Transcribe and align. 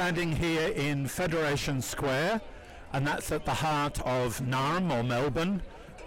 standing 0.00 0.32
here 0.34 0.68
in 0.68 1.06
Federation 1.06 1.82
Square, 1.82 2.40
and 2.94 3.06
that's 3.06 3.30
at 3.32 3.44
the 3.44 3.52
heart 3.52 4.00
of 4.06 4.40
Naarm 4.40 4.90
or 4.90 5.02
Melbourne, 5.02 5.60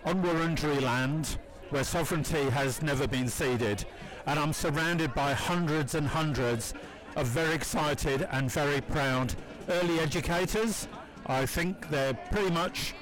on 0.04 0.24
Wurundjeri 0.24 0.82
land, 0.82 1.38
where 1.70 1.84
sovereignty 1.84 2.50
has 2.50 2.82
never 2.82 3.08
been 3.08 3.28
ceded. 3.28 3.86
And 4.26 4.40
I'm 4.40 4.52
surrounded 4.52 5.14
by 5.14 5.34
hundreds 5.34 5.94
and 5.94 6.08
hundreds 6.08 6.74
of 7.16 7.28
very 7.28 7.54
excited 7.54 8.28
and 8.32 8.52
very 8.52 8.82
proud 8.82 9.36
early 9.70 10.00
educators. 10.00 10.88
I 11.28 11.46
think 11.46 11.88
they're 11.92 12.16
pretty 12.32 12.50
much 12.50 12.96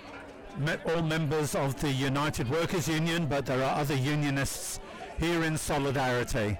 all 0.85 1.01
members 1.01 1.55
of 1.55 1.79
the 1.79 1.89
United 1.89 2.49
Workers 2.49 2.89
Union, 2.89 3.27
but 3.27 3.45
there 3.45 3.63
are 3.63 3.79
other 3.79 3.95
unionists 3.95 4.81
here 5.17 5.45
in 5.45 5.57
solidarity. 5.57 6.57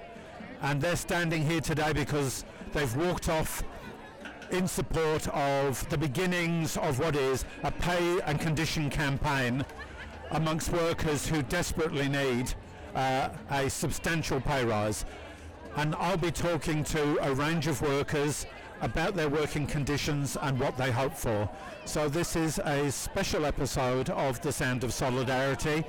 And 0.62 0.80
they're 0.80 0.96
standing 0.96 1.44
here 1.44 1.60
today 1.60 1.92
because 1.92 2.46
they've 2.72 2.96
walked 2.96 3.28
off 3.28 3.62
in 4.52 4.68
support 4.68 5.26
of 5.28 5.88
the 5.88 5.96
beginnings 5.96 6.76
of 6.76 6.98
what 6.98 7.16
is 7.16 7.44
a 7.64 7.70
pay 7.70 8.20
and 8.26 8.38
condition 8.38 8.90
campaign 8.90 9.64
amongst 10.32 10.70
workers 10.70 11.26
who 11.26 11.42
desperately 11.42 12.08
need 12.08 12.52
uh, 12.94 13.30
a 13.50 13.70
substantial 13.70 14.40
pay 14.40 14.64
rise. 14.64 15.06
And 15.76 15.94
I'll 15.94 16.18
be 16.18 16.30
talking 16.30 16.84
to 16.84 17.18
a 17.26 17.32
range 17.32 17.66
of 17.66 17.80
workers 17.80 18.44
about 18.82 19.14
their 19.14 19.30
working 19.30 19.66
conditions 19.66 20.36
and 20.42 20.60
what 20.60 20.76
they 20.76 20.90
hope 20.90 21.14
for. 21.14 21.48
So 21.86 22.10
this 22.10 22.36
is 22.36 22.58
a 22.58 22.90
special 22.92 23.46
episode 23.46 24.10
of 24.10 24.40
The 24.42 24.52
Sound 24.52 24.84
of 24.84 24.92
Solidarity, 24.92 25.82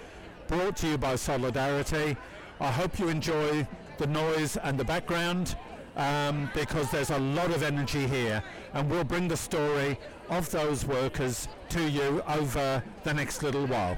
brought 0.48 0.78
to 0.78 0.88
you 0.88 0.98
by 0.98 1.18
Solidarity. 1.18 2.16
I 2.62 2.72
hope 2.72 2.98
you 2.98 3.10
enjoy 3.10 3.68
the 3.98 4.08
noise 4.08 4.56
and 4.56 4.80
the 4.80 4.86
background 4.86 5.58
um, 5.96 6.50
because 6.54 6.90
there's 6.92 7.10
a 7.10 7.20
lot 7.20 7.52
of 7.52 7.64
energy 7.64 8.08
here 8.08 8.44
and 8.74 8.90
we'll 8.90 9.04
bring 9.04 9.28
the 9.28 9.38
story 9.38 9.98
of 10.30 10.50
those 10.52 10.86
workers 10.86 11.48
to 11.70 11.90
you 11.90 12.22
over 12.28 12.84
the 13.04 13.14
next 13.14 13.44
little 13.44 13.68
while. 13.68 13.98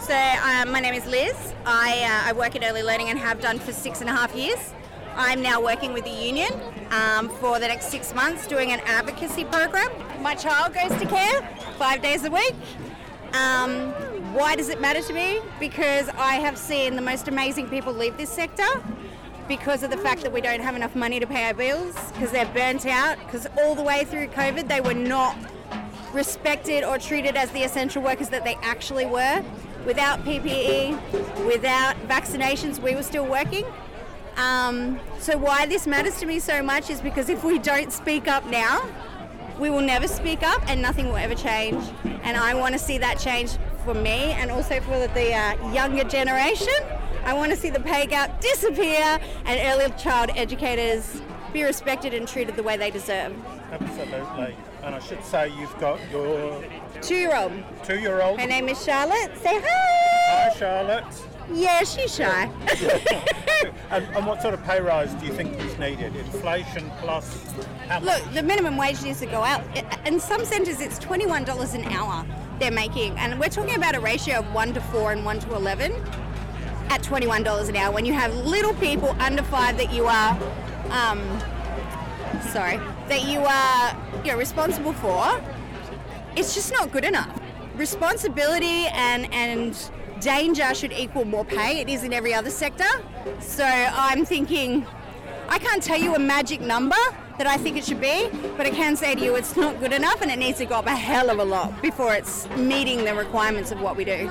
So 0.00 0.14
um, 0.14 0.70
my 0.72 0.80
name 0.80 0.94
is 0.94 1.06
Liz. 1.06 1.52
I, 1.66 2.22
uh, 2.24 2.30
I 2.30 2.32
work 2.32 2.56
in 2.56 2.64
early 2.64 2.82
learning 2.82 3.10
and 3.10 3.18
have 3.18 3.40
done 3.40 3.58
for 3.58 3.72
six 3.72 4.00
and 4.00 4.08
a 4.08 4.12
half 4.12 4.34
years. 4.34 4.72
I'm 5.14 5.42
now 5.42 5.60
working 5.60 5.92
with 5.92 6.04
the 6.04 6.10
union 6.10 6.50
um, 6.90 7.28
for 7.28 7.58
the 7.58 7.68
next 7.68 7.88
six 7.88 8.14
months 8.14 8.46
doing 8.46 8.72
an 8.72 8.80
advocacy 8.80 9.44
program. 9.44 9.90
My 10.22 10.34
child 10.34 10.72
goes 10.72 10.98
to 10.98 11.06
care 11.06 11.42
five 11.78 12.00
days 12.00 12.24
a 12.24 12.30
week. 12.30 12.54
Um, 13.34 13.92
why 14.32 14.56
does 14.56 14.70
it 14.70 14.80
matter 14.80 15.02
to 15.02 15.12
me? 15.12 15.40
Because 15.60 16.08
I 16.10 16.34
have 16.36 16.56
seen 16.56 16.96
the 16.96 17.02
most 17.02 17.28
amazing 17.28 17.68
people 17.68 17.92
leave 17.92 18.16
this 18.16 18.30
sector 18.30 18.64
because 19.58 19.82
of 19.82 19.90
the 19.90 19.98
fact 19.98 20.22
that 20.22 20.32
we 20.32 20.40
don't 20.40 20.60
have 20.60 20.74
enough 20.74 20.96
money 20.96 21.20
to 21.20 21.26
pay 21.26 21.44
our 21.44 21.52
bills, 21.52 21.94
because 22.12 22.30
they're 22.30 22.50
burnt 22.54 22.86
out, 22.86 23.18
because 23.18 23.46
all 23.58 23.74
the 23.74 23.82
way 23.82 24.02
through 24.02 24.26
COVID 24.28 24.66
they 24.66 24.80
were 24.80 24.94
not 24.94 25.36
respected 26.14 26.82
or 26.82 26.96
treated 26.96 27.36
as 27.36 27.50
the 27.50 27.62
essential 27.62 28.02
workers 28.02 28.30
that 28.30 28.44
they 28.44 28.54
actually 28.62 29.04
were. 29.04 29.44
Without 29.84 30.24
PPE, 30.24 31.46
without 31.46 31.96
vaccinations, 32.08 32.78
we 32.78 32.94
were 32.94 33.02
still 33.02 33.26
working. 33.26 33.66
Um, 34.38 34.98
so, 35.18 35.36
why 35.36 35.66
this 35.66 35.86
matters 35.86 36.18
to 36.20 36.24
me 36.26 36.38
so 36.38 36.62
much 36.62 36.88
is 36.88 37.02
because 37.02 37.28
if 37.28 37.44
we 37.44 37.58
don't 37.58 37.92
speak 37.92 38.28
up 38.28 38.46
now, 38.46 38.88
we 39.58 39.68
will 39.68 39.82
never 39.82 40.08
speak 40.08 40.42
up 40.42 40.66
and 40.66 40.80
nothing 40.80 41.08
will 41.08 41.18
ever 41.18 41.34
change. 41.34 41.84
And 42.22 42.38
I 42.38 42.54
want 42.54 42.72
to 42.72 42.78
see 42.78 42.96
that 42.98 43.18
change 43.18 43.58
for 43.84 43.92
me 43.92 44.32
and 44.32 44.50
also 44.50 44.80
for 44.80 45.06
the 45.08 45.34
uh, 45.34 45.72
younger 45.74 46.04
generation. 46.04 46.72
I 47.24 47.34
want 47.34 47.50
to 47.52 47.56
see 47.56 47.70
the 47.70 47.80
pay 47.80 48.06
gap 48.06 48.40
disappear 48.40 49.18
and 49.44 49.60
early 49.80 49.92
child 49.96 50.30
educators 50.36 51.20
be 51.52 51.62
respected 51.62 52.14
and 52.14 52.26
treated 52.26 52.56
the 52.56 52.62
way 52.62 52.76
they 52.76 52.90
deserve. 52.90 53.34
Absolutely. 53.70 54.56
And 54.82 54.94
I 54.94 54.98
should 54.98 55.22
say 55.24 55.48
you've 55.58 55.76
got 55.78 56.00
your 56.10 56.62
Two 57.00 57.14
year 57.14 57.36
old. 57.36 57.52
two-year-old. 57.84 58.40
Her 58.40 58.46
name 58.46 58.68
is 58.68 58.82
Charlotte. 58.84 59.36
Say 59.38 59.60
hi. 59.62 60.48
Hi, 60.50 60.58
Charlotte. 60.58 61.04
Yeah, 61.52 61.82
she's 61.84 62.14
shy. 62.14 62.50
And, 63.90 64.04
and 64.16 64.26
what 64.26 64.40
sort 64.40 64.54
of 64.54 64.64
pay 64.64 64.80
rise 64.80 65.12
do 65.14 65.26
you 65.26 65.32
think 65.34 65.58
is 65.60 65.78
needed? 65.78 66.16
Inflation 66.16 66.90
plus? 67.00 67.44
Look, 68.00 68.22
the 68.32 68.42
minimum 68.42 68.78
wage 68.78 69.02
needs 69.02 69.20
to 69.20 69.26
go 69.26 69.42
out. 69.42 69.62
In 70.06 70.18
some 70.18 70.44
centres, 70.46 70.80
it's 70.80 70.98
$21 70.98 71.74
an 71.74 71.84
hour 71.92 72.24
they're 72.58 72.70
making. 72.70 73.16
And 73.18 73.38
we're 73.38 73.50
talking 73.50 73.74
about 73.76 73.94
a 73.94 74.00
ratio 74.00 74.38
of 74.38 74.52
1 74.54 74.74
to 74.74 74.80
4 74.80 75.12
and 75.12 75.24
1 75.26 75.40
to 75.40 75.54
11 75.54 75.92
at 76.92 77.02
$21 77.02 77.70
an 77.70 77.76
hour. 77.76 77.90
When 77.90 78.04
you 78.04 78.12
have 78.12 78.36
little 78.36 78.74
people 78.74 79.16
under 79.18 79.42
5 79.42 79.78
that 79.78 79.94
you 79.94 80.04
are, 80.04 80.32
um, 80.90 81.20
sorry, 82.50 82.76
that 83.08 83.24
you 83.26 83.40
are 83.40 83.96
you 84.22 84.36
responsible 84.36 84.92
for, 84.92 85.40
it's 86.36 86.54
just 86.54 86.70
not 86.70 86.92
good 86.92 87.06
enough. 87.06 87.40
Responsibility 87.76 88.86
and, 88.92 89.32
and 89.32 89.90
danger 90.20 90.74
should 90.74 90.92
equal 90.92 91.24
more 91.24 91.46
pay. 91.46 91.80
It 91.80 91.88
is 91.88 92.04
in 92.04 92.12
every 92.12 92.34
other 92.34 92.50
sector. 92.50 92.90
So 93.40 93.64
I'm 93.64 94.26
thinking, 94.26 94.86
I 95.48 95.58
can't 95.58 95.82
tell 95.82 95.98
you 95.98 96.14
a 96.14 96.18
magic 96.18 96.60
number 96.60 97.02
that 97.38 97.46
I 97.46 97.56
think 97.56 97.76
it 97.76 97.84
should 97.84 98.00
be, 98.00 98.28
but 98.56 98.66
I 98.66 98.70
can 98.70 98.96
say 98.96 99.14
to 99.14 99.20
you 99.24 99.34
it's 99.36 99.56
not 99.56 99.80
good 99.80 99.92
enough 99.92 100.20
and 100.22 100.30
it 100.30 100.38
needs 100.38 100.58
to 100.58 100.66
go 100.66 100.76
up 100.76 100.86
a 100.86 100.94
hell 100.94 101.30
of 101.30 101.38
a 101.38 101.44
lot 101.44 101.80
before 101.82 102.14
it's 102.14 102.48
meeting 102.50 103.04
the 103.04 103.14
requirements 103.14 103.70
of 103.70 103.80
what 103.80 103.96
we 103.96 104.04
do. 104.04 104.28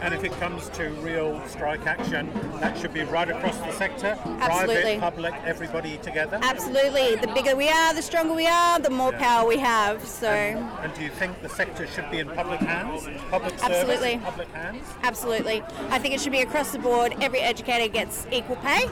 And 0.00 0.12
if 0.12 0.24
it 0.24 0.32
comes 0.40 0.68
to 0.70 0.90
real 1.00 1.40
strike 1.46 1.86
action, 1.86 2.28
that 2.60 2.76
should 2.76 2.92
be 2.92 3.02
right 3.02 3.28
across 3.30 3.56
the 3.58 3.72
sector. 3.72 4.18
Absolutely. 4.26 4.98
Private, 4.98 5.00
public, 5.00 5.34
everybody 5.44 5.96
together. 5.98 6.40
Absolutely. 6.42 7.16
The 7.16 7.28
bigger 7.28 7.54
we 7.56 7.68
are, 7.68 7.94
the 7.94 8.02
stronger 8.02 8.34
we 8.34 8.46
are, 8.46 8.80
the 8.80 8.90
more 8.90 9.12
power 9.12 9.46
we 9.48 9.58
have. 9.58 10.04
So, 10.06 10.28
And 10.28 10.92
do 10.94 11.02
you 11.02 11.10
think 11.10 11.40
the 11.40 11.48
sector 11.48 11.86
should 11.86 12.10
be 12.10 12.18
in 12.18 12.28
public 12.30 12.60
hands? 12.60 13.08
Public 13.30 13.58
service, 13.58 13.76
Absolutely. 13.76 14.18
public 14.18 14.48
hands? 14.48 14.84
absolutely. 15.02 15.62
I 15.90 15.98
think 15.98 16.14
it 16.14 16.20
should 16.20 16.32
be 16.32 16.40
across 16.40 16.72
the 16.72 16.78
board. 16.78 17.14
Every 17.20 17.40
educator 17.40 17.90
gets 17.92 18.26
equal 18.32 18.56
pay. 18.56 18.88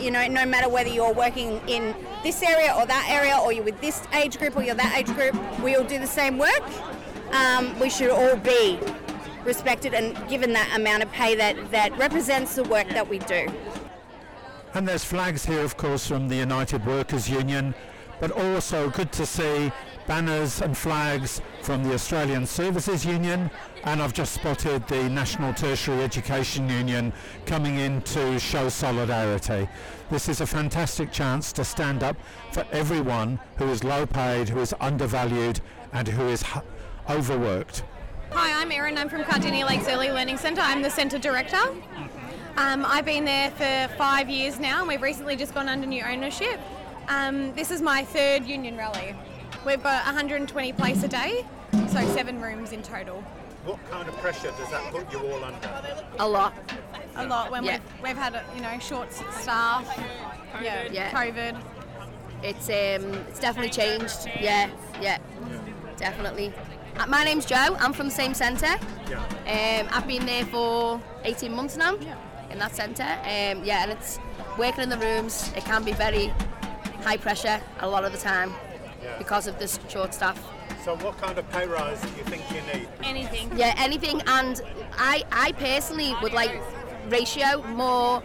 You 0.00 0.10
know, 0.10 0.26
no 0.28 0.46
matter 0.46 0.68
whether 0.68 0.88
you're 0.88 1.12
working 1.12 1.60
in 1.68 1.94
this 2.22 2.42
area 2.42 2.74
or 2.76 2.86
that 2.86 3.06
area, 3.10 3.38
or 3.42 3.52
you're 3.52 3.64
with 3.64 3.80
this 3.80 4.02
age 4.14 4.38
group 4.38 4.56
or 4.56 4.62
you're 4.62 4.74
that 4.74 4.96
age 4.96 5.14
group, 5.14 5.34
we 5.60 5.76
all 5.76 5.84
do 5.84 5.98
the 5.98 6.06
same 6.06 6.38
work. 6.38 6.62
Um, 7.32 7.78
we 7.78 7.90
should 7.90 8.10
all 8.10 8.36
be 8.36 8.78
respected 9.44 9.94
and 9.94 10.16
given 10.28 10.52
that 10.52 10.74
amount 10.76 11.02
of 11.02 11.12
pay 11.12 11.34
that, 11.34 11.70
that 11.70 11.96
represents 11.98 12.54
the 12.54 12.64
work 12.64 12.88
that 12.88 13.08
we 13.08 13.18
do. 13.20 13.46
And 14.74 14.86
there's 14.86 15.04
flags 15.04 15.44
here, 15.44 15.60
of 15.60 15.76
course, 15.76 16.06
from 16.06 16.28
the 16.28 16.36
United 16.36 16.84
Workers 16.86 17.28
Union, 17.28 17.74
but 18.20 18.30
also 18.30 18.88
good 18.90 19.12
to 19.12 19.26
see 19.26 19.72
banners 20.06 20.60
and 20.60 20.76
flags 20.76 21.40
from 21.62 21.84
the 21.84 21.94
Australian 21.94 22.46
Services 22.46 23.04
Union, 23.04 23.50
and 23.84 24.02
I've 24.02 24.12
just 24.12 24.32
spotted 24.34 24.86
the 24.88 25.08
National 25.08 25.54
Tertiary 25.54 26.02
Education 26.02 26.68
Union 26.68 27.12
coming 27.46 27.76
in 27.78 28.02
to 28.02 28.38
show 28.38 28.68
solidarity. 28.68 29.68
This 30.10 30.28
is 30.28 30.40
a 30.40 30.46
fantastic 30.46 31.12
chance 31.12 31.52
to 31.52 31.64
stand 31.64 32.02
up 32.02 32.16
for 32.52 32.66
everyone 32.72 33.38
who 33.56 33.68
is 33.68 33.84
low 33.84 34.06
paid, 34.06 34.48
who 34.48 34.60
is 34.60 34.74
undervalued, 34.80 35.60
and 35.92 36.08
who 36.08 36.28
is 36.28 36.42
h- 36.42 36.62
overworked. 37.08 37.84
Hi, 38.32 38.60
I'm 38.60 38.70
Erin. 38.70 38.96
I'm 38.98 39.08
from 39.08 39.22
Cardinia 39.22 39.66
Lakes 39.66 39.88
Early 39.88 40.10
Learning 40.10 40.36
Centre. 40.36 40.60
I'm 40.60 40.82
the 40.82 40.90
centre 40.90 41.18
director. 41.18 41.58
Um, 42.56 42.84
I've 42.84 43.04
been 43.04 43.24
there 43.24 43.50
for 43.52 43.94
five 43.96 44.28
years 44.28 44.58
now, 44.58 44.80
and 44.80 44.88
we've 44.88 45.02
recently 45.02 45.36
just 45.36 45.54
gone 45.54 45.68
under 45.68 45.86
new 45.86 46.02
ownership. 46.02 46.60
Um, 47.08 47.54
this 47.54 47.70
is 47.70 47.80
my 47.80 48.04
third 48.04 48.44
union 48.46 48.76
rally. 48.76 49.14
We've 49.64 49.82
got 49.82 50.04
120 50.06 50.72
place 50.72 51.02
a 51.02 51.08
day, 51.08 51.44
so 51.88 52.00
seven 52.14 52.40
rooms 52.40 52.72
in 52.72 52.82
total. 52.82 53.22
What 53.64 53.78
kind 53.90 54.08
of 54.08 54.16
pressure 54.16 54.52
does 54.56 54.70
that 54.70 54.90
put 54.90 55.12
you 55.12 55.18
all 55.20 55.44
under? 55.44 55.68
A 56.18 56.26
lot. 56.26 56.54
A 57.16 57.26
lot 57.26 57.50
when 57.50 57.64
Yeah. 57.64 57.78
we've, 58.00 58.08
we've 58.08 58.16
had 58.16 58.40
you 58.54 58.62
know 58.62 58.78
short 58.78 59.08
s- 59.08 59.22
staff, 59.42 59.84
yeah, 60.62 60.88
Yeah. 60.90 61.10
COVID. 61.10 61.60
It's 62.42 62.68
um, 62.70 63.12
it's 63.28 63.38
definitely 63.38 63.70
changed. 63.70 64.30
Yeah, 64.40 64.70
yeah, 65.00 65.18
definitely. 65.98 66.54
Uh, 66.98 67.06
my 67.06 67.22
name's 67.22 67.44
Joe. 67.44 67.76
I'm 67.78 67.92
from 67.92 68.06
the 68.06 68.14
same 68.14 68.32
centre. 68.32 68.76
Yeah. 69.10 69.18
Um, 69.82 69.88
I've 69.92 70.06
been 70.06 70.24
there 70.24 70.46
for 70.46 71.00
18 71.24 71.54
months 71.54 71.76
now 71.76 71.96
Yeah. 72.00 72.14
in 72.50 72.58
that 72.60 72.74
centre. 72.74 73.02
Um, 73.02 73.62
yeah, 73.64 73.82
and 73.82 73.92
it's 73.92 74.18
working 74.58 74.84
in 74.84 74.88
the 74.88 74.98
rooms. 74.98 75.52
It 75.54 75.64
can 75.66 75.84
be 75.84 75.92
very 75.92 76.32
high 77.04 77.18
pressure 77.18 77.60
a 77.80 77.88
lot 77.88 78.04
of 78.04 78.12
the 78.12 78.18
time 78.18 78.54
because 79.20 79.46
of 79.46 79.58
this 79.58 79.78
short 79.88 80.14
staff. 80.14 80.42
So 80.82 80.96
what 80.96 81.18
kind 81.18 81.36
of 81.38 81.48
pay 81.50 81.66
rise 81.66 82.00
do 82.00 82.08
you 82.16 82.24
think 82.24 82.42
you 82.50 82.62
need? 82.72 82.88
Anything. 83.04 83.50
Yeah, 83.54 83.74
anything. 83.76 84.22
And 84.26 84.60
I, 84.96 85.22
I 85.30 85.52
personally 85.52 86.14
would 86.22 86.32
like 86.32 86.50
ratio 87.10 87.62
more, 87.68 88.22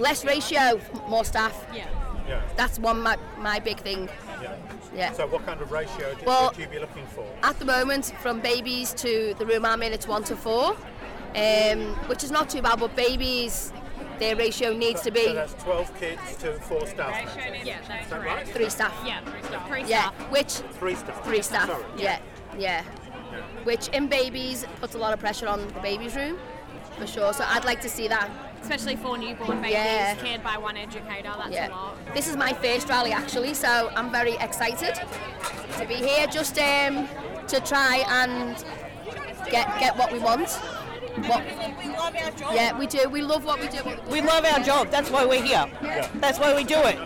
less 0.00 0.24
ratio, 0.24 0.80
more 1.08 1.24
staff. 1.24 1.54
Yeah. 1.72 1.86
Yeah. 2.28 2.42
That's 2.56 2.78
one 2.80 3.00
my, 3.00 3.16
my 3.38 3.60
big 3.60 3.78
thing. 3.78 4.08
yeah. 4.42 4.56
Yeah. 4.94 5.12
So 5.12 5.26
what 5.28 5.46
kind 5.46 5.60
of 5.60 5.70
ratio 5.70 6.14
do, 6.14 6.24
Well- 6.26 6.50
would 6.50 6.58
you 6.58 6.66
be 6.66 6.80
looking 6.80 7.06
for? 7.06 7.24
At 7.44 7.58
the 7.60 7.64
moment, 7.64 8.12
from 8.20 8.40
babies 8.40 8.92
to 8.94 9.34
the 9.38 9.46
room 9.46 9.64
I'm 9.64 9.82
in, 9.82 9.92
it's 9.92 10.08
one 10.08 10.24
to 10.24 10.36
four, 10.36 10.76
um, 11.36 11.80
which 12.08 12.24
is 12.24 12.30
not 12.32 12.50
too 12.50 12.60
bad. 12.60 12.80
But 12.80 12.94
babies, 12.96 13.72
their 14.18 14.36
ratio 14.36 14.72
needs 14.72 15.00
to 15.02 15.04
So 15.06 15.10
be 15.10 15.32
that's 15.32 15.54
12 15.62 15.98
kids 15.98 16.36
to 16.38 16.52
four 16.60 16.86
staff. 16.86 17.36
Yeah, 17.64 17.78
that's 17.88 18.08
that 18.10 18.24
right? 18.24 18.46
three 18.48 18.68
staff. 18.68 18.94
Yeah, 19.06 19.20
three 19.68 19.84
Yeah, 19.84 20.10
staff. 20.10 20.30
which 20.30 20.52
Three 20.78 20.94
staff. 20.94 21.24
three 21.24 21.42
staff. 21.42 21.66
Sorry. 21.68 21.84
Yeah, 21.96 22.18
yeah. 22.58 22.82
Which 23.64 23.88
in 23.88 24.08
babies 24.08 24.66
puts 24.80 24.94
a 24.94 24.98
lot 24.98 25.12
of 25.12 25.20
pressure 25.20 25.48
on 25.48 25.66
the 25.68 25.80
baby's 25.80 26.14
room, 26.16 26.38
for 26.98 27.06
sure. 27.06 27.32
So 27.32 27.44
I'd 27.46 27.64
like 27.64 27.80
to 27.82 27.88
see 27.88 28.08
that. 28.08 28.30
Especially 28.60 28.94
for 28.94 29.18
newborn 29.18 29.60
babies 29.60 29.72
Yeah. 29.74 30.14
cared 30.14 30.44
by 30.44 30.56
one 30.56 30.76
educator, 30.76 31.32
that's 31.36 31.50
Yeah. 31.50 31.68
a 31.68 31.70
lot. 31.70 32.14
This 32.14 32.28
is 32.28 32.36
my 32.36 32.52
first 32.52 32.88
rally 32.88 33.12
actually, 33.12 33.54
so 33.54 33.90
I'm 33.96 34.10
very 34.12 34.34
excited 34.34 34.94
to 35.78 35.86
be 35.86 35.94
here 35.94 36.26
just 36.28 36.56
um, 36.60 37.08
to 37.48 37.58
try 37.60 38.04
and 38.08 38.56
get 39.50 39.66
get 39.80 39.96
what 39.96 40.12
we 40.12 40.20
want. 40.20 40.60
What, 41.16 41.44
yeah, 42.54 42.78
we 42.78 42.86
do. 42.86 43.08
We 43.08 43.20
love 43.22 43.44
what 43.44 43.60
we 43.60 43.68
do. 43.68 43.78
We 44.10 44.20
love 44.22 44.44
our 44.44 44.60
job. 44.60 44.88
That's 44.90 45.10
why 45.10 45.24
we're 45.26 45.42
here. 45.42 45.66
That's 46.14 46.38
why 46.38 46.54
we 46.54 46.64
do 46.64 46.76
it. 46.78 46.98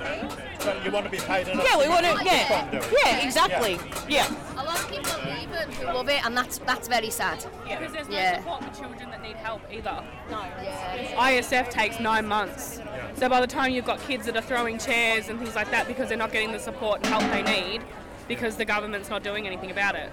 So 0.61 0.81
you 0.85 0.91
want 0.91 1.07
to 1.07 1.11
be 1.11 1.19
paid 1.19 1.49
enough? 1.49 1.67
Yeah, 1.69 1.79
we 1.79 1.89
want 1.89 2.07
to. 2.07 2.15
keep 2.19 2.27
Yeah, 2.27 2.63
on 2.65 2.71
doing 2.71 2.83
it. 2.85 2.99
yeah, 3.05 3.25
exactly. 3.27 3.79
Yeah. 4.09 4.29
A 4.57 4.65
lot 4.65 4.79
of 4.81 4.89
people 4.91 5.13
leave 5.25 5.51
it 5.53 5.69
who 5.75 5.85
love 5.87 6.09
it, 6.09 6.25
and 6.25 6.37
that's 6.37 6.59
that's 6.59 6.89
very 6.89 7.11
sad. 7.11 7.45
Yeah. 7.69 7.79
Because 7.79 7.95
there's 7.95 8.09
no 8.09 8.15
Yeah. 8.17 8.39
support 8.39 8.65
for 8.65 8.81
children 8.83 9.11
that 9.11 9.23
need 9.23 9.37
help 9.37 9.63
either. 9.73 10.03
Yeah. 10.31 11.29
ISF 11.29 11.69
takes 11.71 12.01
nine 12.01 12.27
months. 12.27 12.81
So 13.17 13.29
by 13.29 13.41
the 13.41 13.47
time 13.47 13.73
you've 13.73 13.85
got 13.85 14.01
kids 14.03 14.27
that 14.27 14.37
are 14.37 14.43
throwing 14.43 14.79
chairs 14.79 15.29
and 15.29 15.39
things 15.39 15.55
like 15.55 15.71
that 15.73 15.87
because 15.89 16.09
they're 16.09 16.19
not 16.19 16.33
getting 16.33 16.53
the 16.53 16.59
support 16.61 16.99
and 17.05 17.07
help 17.07 17.23
they 17.33 17.43
need 17.43 17.83
because 18.29 18.57
the 18.57 18.65
government's 18.65 19.11
not 19.11 19.23
doing 19.23 19.47
anything 19.47 19.71
about 19.71 19.95
it. 19.95 20.11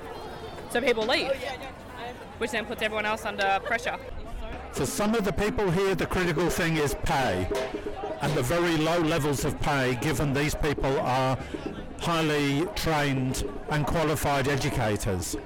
So 0.70 0.82
people 0.82 1.06
leave, 1.06 1.30
oh, 1.32 1.93
which 2.38 2.52
then 2.52 2.66
puts 2.66 2.82
everyone 2.82 3.06
else 3.06 3.26
under 3.26 3.60
pressure. 3.64 3.98
For 4.72 4.86
some 4.86 5.14
of 5.14 5.24
the 5.24 5.34
people 5.34 5.70
here, 5.70 5.96
the 5.96 6.06
critical 6.06 6.50
thing 6.50 6.78
is 6.78 6.96
pay, 7.04 7.48
and 8.22 8.34
the 8.34 8.42
very 8.42 8.78
low 8.78 9.00
levels 9.00 9.46
of 9.46 9.60
pay, 9.62 9.96
given 10.02 10.34
these 10.34 10.56
people 10.56 11.00
are 11.00 11.38
highly 12.00 12.66
trained 12.76 13.50
and 13.70 13.86
qualified 13.86 14.48
educators. 14.48 15.38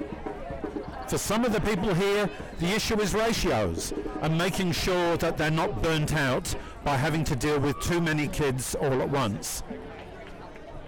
For 1.08 1.18
some 1.18 1.44
of 1.44 1.52
the 1.52 1.60
people 1.60 1.94
here, 1.94 2.28
the 2.58 2.66
issue 2.66 3.00
is 3.00 3.14
ratios 3.14 3.94
and 4.20 4.36
making 4.36 4.72
sure 4.72 5.16
that 5.18 5.38
they're 5.38 5.50
not 5.50 5.82
burnt 5.82 6.14
out 6.14 6.54
by 6.84 6.96
having 6.96 7.24
to 7.24 7.36
deal 7.36 7.58
with 7.58 7.80
too 7.80 8.00
many 8.00 8.28
kids 8.28 8.74
all 8.74 9.00
at 9.00 9.08
once. 9.08 9.62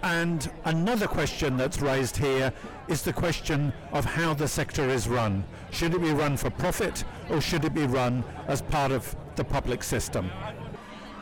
And 0.03 0.51
another 0.65 1.07
question 1.07 1.57
that's 1.57 1.79
raised 1.79 2.17
here 2.17 2.53
is 2.91 3.01
the 3.03 3.13
question 3.13 3.71
of 3.93 4.03
how 4.03 4.33
the 4.33 4.47
sector 4.47 4.89
is 4.89 5.07
run. 5.07 5.45
Should 5.71 5.93
it 5.93 6.01
be 6.01 6.11
run 6.11 6.35
for 6.35 6.49
profit 6.49 7.05
or 7.29 7.39
should 7.39 7.63
it 7.63 7.73
be 7.73 7.85
run 7.85 8.21
as 8.47 8.61
part 8.61 8.91
of 8.91 9.15
the 9.37 9.45
public 9.45 9.81
system? 9.81 10.29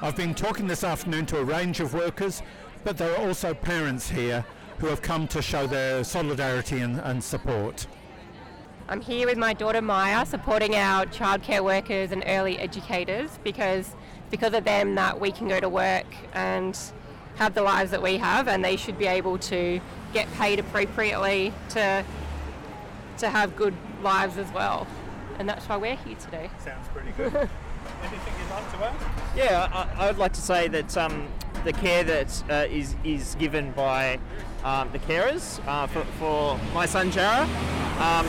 I've 0.02 0.16
been 0.16 0.34
talking 0.34 0.66
this 0.66 0.84
afternoon 0.84 1.28
to 1.28 1.38
a 1.38 1.44
range 1.44 1.80
of 1.80 1.94
workers, 1.94 2.42
but 2.84 2.98
there 2.98 3.14
are 3.14 3.28
also 3.28 3.54
parents 3.54 4.10
here 4.10 4.44
who 4.80 4.88
have 4.88 5.04
come 5.04 5.28
to 5.28 5.44
show 5.44 5.68
their 5.68 6.04
solidarity 6.04 6.80
and, 6.80 7.00
and 7.02 7.24
support. 7.24 7.86
I'm 8.88 9.02
here 9.02 9.28
with 9.28 9.38
my 9.38 9.54
daughter 9.54 9.82
Maya 9.82 10.26
supporting 10.26 10.74
our 10.76 11.06
childcare 11.06 11.64
workers 11.64 12.12
and 12.12 12.24
early 12.26 12.58
educators 12.58 13.38
because 13.44 13.96
because 14.32 14.54
of 14.54 14.64
them 14.64 14.96
that 14.96 15.20
we 15.20 15.32
can 15.32 15.48
go 15.48 15.60
to 15.60 15.70
work 15.70 16.08
and 16.34 16.78
have 17.36 17.54
the 17.54 17.62
lives 17.62 17.92
that 17.92 18.02
we 18.02 18.18
have 18.18 18.48
and 18.48 18.66
they 18.66 18.76
should 18.76 18.98
be 18.98 19.06
able 19.06 19.38
to 19.38 19.80
get 20.14 20.32
paid 20.34 20.60
appropriately 20.60 21.54
to 21.70 22.04
to 23.18 23.30
have 23.30 23.56
good 23.56 23.76
lives 24.02 24.38
as 24.38 24.50
well. 24.54 24.88
And 25.40 25.48
that's 25.48 25.68
why 25.68 25.78
we're 25.78 25.96
here 25.96 26.16
today. 26.16 26.50
Sounds 26.60 26.88
pretty 26.90 27.12
good. 27.12 27.34
Anything 28.02 28.34
you'd 28.40 28.50
like 28.50 28.72
to 28.72 28.86
add? 28.86 28.96
Yeah, 29.36 29.70
I, 29.74 30.06
I 30.06 30.08
would 30.08 30.18
like 30.18 30.34
to 30.34 30.42
say 30.42 30.68
that 30.70 30.98
um, 30.98 31.28
the 31.64 31.74
care 31.74 32.04
that 32.04 32.44
uh, 32.50 32.54
is 32.70 32.96
is 33.04 33.36
given 33.36 33.72
by 33.72 34.20
um, 34.64 34.90
the 34.92 35.00
carers 35.00 35.66
uh, 35.68 35.88
for, 35.88 36.04
for 36.20 36.60
my 36.74 36.86
son 36.86 37.12
Jara 37.12 37.48
um, 38.00 38.28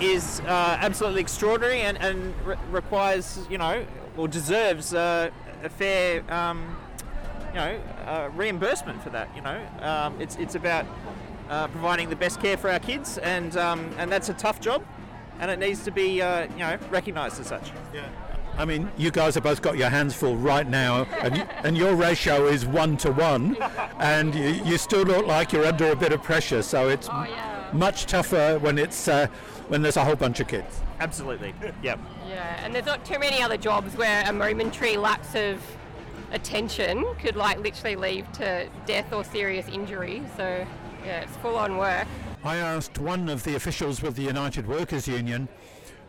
is 0.00 0.40
uh, 0.40 0.78
absolutely 0.80 1.20
extraordinary 1.20 1.80
and, 1.80 1.96
and 1.98 2.34
re- 2.46 2.56
requires, 2.70 3.46
you 3.50 3.58
know, 3.58 3.84
or 4.16 4.28
deserves 4.28 4.94
uh, 4.94 5.30
a 5.62 5.68
fair, 5.68 6.22
um, 6.32 6.76
you 7.50 7.56
know, 7.56 7.80
uh, 8.06 8.30
reimbursement 8.34 9.02
for 9.02 9.10
that. 9.10 9.28
You 9.34 9.42
know, 9.42 9.60
um, 9.80 10.20
it's 10.20 10.36
it's 10.36 10.54
about 10.54 10.86
uh, 11.48 11.68
providing 11.68 12.08
the 12.10 12.16
best 12.16 12.40
care 12.40 12.56
for 12.56 12.70
our 12.70 12.78
kids, 12.78 13.18
and 13.18 13.56
um, 13.56 13.90
and 13.98 14.10
that's 14.10 14.28
a 14.28 14.34
tough 14.34 14.60
job, 14.60 14.84
and 15.40 15.50
it 15.50 15.58
needs 15.58 15.84
to 15.84 15.90
be, 15.90 16.20
uh, 16.22 16.42
you 16.52 16.58
know, 16.58 16.78
recognised 16.90 17.40
as 17.40 17.46
such. 17.46 17.70
Yeah. 17.94 18.08
I 18.58 18.64
mean, 18.64 18.90
you 18.96 19.10
guys 19.10 19.34
have 19.34 19.44
both 19.44 19.60
got 19.60 19.76
your 19.76 19.90
hands 19.90 20.14
full 20.14 20.34
right 20.36 20.66
now, 20.66 21.04
and, 21.20 21.34
y- 21.34 21.46
and 21.62 21.76
your 21.76 21.94
ratio 21.94 22.46
is 22.46 22.64
one 22.64 22.96
to 22.98 23.12
one, 23.12 23.54
and 23.98 24.34
you, 24.34 24.48
you 24.64 24.78
still 24.78 25.02
look 25.02 25.26
like 25.26 25.52
you're 25.52 25.66
under 25.66 25.90
a 25.90 25.96
bit 25.96 26.12
of 26.12 26.22
pressure. 26.22 26.62
So 26.62 26.88
it's 26.88 27.08
m- 27.10 27.26
much 27.74 28.06
tougher 28.06 28.58
when 28.60 28.78
it's 28.78 29.08
uh, 29.08 29.26
when 29.68 29.82
there's 29.82 29.98
a 29.98 30.04
whole 30.04 30.16
bunch 30.16 30.40
of 30.40 30.48
kids. 30.48 30.80
Absolutely. 31.00 31.52
Yep. 31.82 31.98
Yeah, 32.28 32.64
and 32.64 32.74
there's 32.74 32.86
not 32.86 33.04
too 33.04 33.18
many 33.18 33.42
other 33.42 33.58
jobs 33.58 33.94
where 33.94 34.24
a 34.26 34.32
momentary 34.32 34.96
lapse 34.96 35.34
of 35.34 35.60
attention 36.32 37.04
could 37.20 37.36
like 37.36 37.58
literally 37.60 37.96
lead 37.96 38.32
to 38.34 38.68
death 38.86 39.12
or 39.12 39.22
serious 39.22 39.68
injury. 39.68 40.22
So 40.36 40.66
yeah, 41.06 41.20
it's 41.20 41.36
full 41.36 41.56
on 41.56 41.76
work. 41.76 42.06
I 42.42 42.56
asked 42.56 42.98
one 42.98 43.28
of 43.28 43.44
the 43.44 43.54
officials 43.54 44.02
with 44.02 44.16
the 44.16 44.22
United 44.22 44.66
Workers 44.66 45.06
Union 45.06 45.48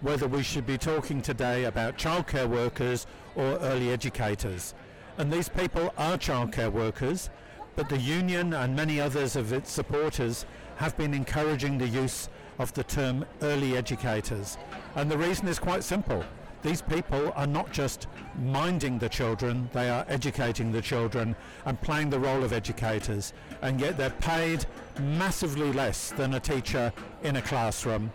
whether 0.02 0.28
we 0.28 0.44
should 0.44 0.66
be 0.66 0.78
talking 0.78 1.22
today 1.22 1.66
about 1.66 1.98
childcare 1.98 2.48
workers 2.48 3.06
or 3.36 3.58
early 3.60 3.92
educators. 3.92 4.74
And 5.18 5.32
these 5.32 5.50
people 5.50 5.94
are 5.98 6.18
childcare 6.18 6.72
workers, 6.72 7.30
but 7.76 7.90
the 7.90 7.98
union 7.98 8.54
and 8.54 8.76
many 8.76 9.00
others 9.00 9.36
of 9.36 9.54
its 9.54 9.72
supporters 9.72 10.46
have 10.78 10.98
been 10.98 11.14
encouraging 11.14 11.78
the 11.78 11.88
use 11.88 12.30
of 12.60 12.74
the 12.74 12.84
term 12.84 13.26
early 13.42 13.78
educators. 13.78 14.58
And 14.96 15.10
the 15.10 15.18
reason 15.18 15.48
is 15.48 15.60
quite 15.60 15.84
simple. 15.84 16.24
These 16.64 16.82
people 16.82 17.32
are 17.36 17.48
not 17.48 17.72
just 17.72 18.08
minding 18.40 19.00
the 19.00 19.10
children, 19.10 19.70
they 19.74 19.90
are 19.90 20.06
educating 20.10 20.72
the 20.72 20.82
children 20.82 21.36
and 21.66 21.80
playing 21.82 22.10
the 22.10 22.20
role 22.20 22.44
of 22.44 22.54
educators, 22.54 23.34
and 23.62 23.80
yet 23.80 23.98
they're 23.98 24.10
paid 24.10 24.66
massively 25.00 25.72
less 25.72 26.12
than 26.12 26.34
a 26.34 26.40
teacher 26.40 26.92
in 27.24 27.36
a 27.36 27.42
classroom 27.42 28.12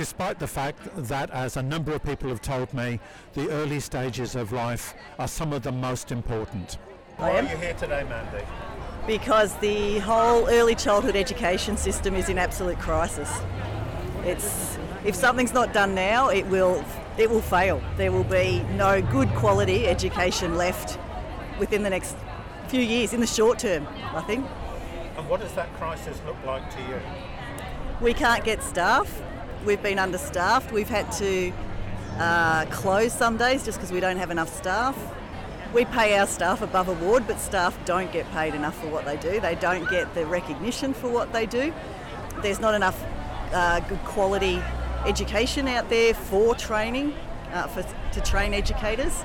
despite 0.00 0.38
the 0.38 0.46
fact 0.46 0.88
that, 0.96 1.30
as 1.30 1.58
a 1.58 1.62
number 1.62 1.92
of 1.92 2.02
people 2.02 2.30
have 2.30 2.40
told 2.40 2.72
me, 2.72 2.98
the 3.34 3.50
early 3.50 3.78
stages 3.78 4.34
of 4.34 4.50
life 4.50 4.94
are 5.18 5.28
some 5.28 5.52
of 5.52 5.62
the 5.62 5.70
most 5.70 6.10
important. 6.10 6.78
Why 7.18 7.38
are 7.38 7.42
you 7.42 7.56
here 7.58 7.74
today, 7.74 8.06
Mandy? 8.08 8.42
Because 9.06 9.54
the 9.56 9.98
whole 9.98 10.48
early 10.48 10.74
childhood 10.74 11.16
education 11.16 11.76
system 11.76 12.14
is 12.14 12.30
in 12.30 12.38
absolute 12.38 12.78
crisis. 12.78 13.30
It's 14.24 14.78
if 15.04 15.14
something's 15.14 15.52
not 15.52 15.74
done 15.74 15.94
now, 15.94 16.30
it 16.30 16.46
will 16.46 16.82
it 17.18 17.30
will 17.30 17.42
fail. 17.42 17.82
There 17.96 18.12
will 18.12 18.24
be 18.24 18.62
no 18.74 19.02
good 19.02 19.28
quality 19.30 19.86
education 19.86 20.56
left 20.56 20.98
within 21.58 21.82
the 21.82 21.90
next 21.90 22.16
few 22.68 22.80
years 22.80 23.12
in 23.12 23.20
the 23.20 23.26
short 23.26 23.58
term, 23.58 23.86
I 24.14 24.22
think. 24.22 24.46
And 25.16 25.28
what 25.28 25.40
does 25.40 25.52
that 25.52 25.72
crisis 25.74 26.18
look 26.24 26.36
like 26.46 26.70
to 26.74 26.80
you? 26.82 27.00
We 28.00 28.14
can't 28.14 28.44
get 28.44 28.62
staff. 28.62 29.20
We've 29.64 29.82
been 29.82 29.98
understaffed. 29.98 30.72
We've 30.72 30.88
had 30.88 31.10
to 31.12 31.52
uh, 32.18 32.64
close 32.66 33.12
some 33.12 33.36
days 33.36 33.64
just 33.64 33.78
because 33.78 33.92
we 33.92 34.00
don't 34.00 34.16
have 34.16 34.30
enough 34.30 34.54
staff. 34.54 34.96
We 35.74 35.84
pay 35.84 36.18
our 36.18 36.26
staff 36.26 36.62
above 36.62 36.88
award, 36.88 37.26
but 37.26 37.38
staff 37.38 37.78
don't 37.84 38.10
get 38.12 38.30
paid 38.32 38.54
enough 38.54 38.80
for 38.80 38.88
what 38.88 39.04
they 39.04 39.16
do. 39.18 39.40
They 39.40 39.54
don't 39.56 39.88
get 39.90 40.12
the 40.14 40.26
recognition 40.26 40.94
for 40.94 41.08
what 41.08 41.32
they 41.32 41.46
do. 41.46 41.72
There's 42.42 42.60
not 42.60 42.74
enough 42.74 43.00
uh, 43.52 43.80
good 43.80 44.02
quality 44.04 44.60
education 45.06 45.68
out 45.68 45.88
there 45.88 46.14
for 46.14 46.54
training, 46.54 47.14
uh, 47.52 47.66
for, 47.68 47.84
to 48.12 48.20
train 48.20 48.54
educators. 48.54 49.24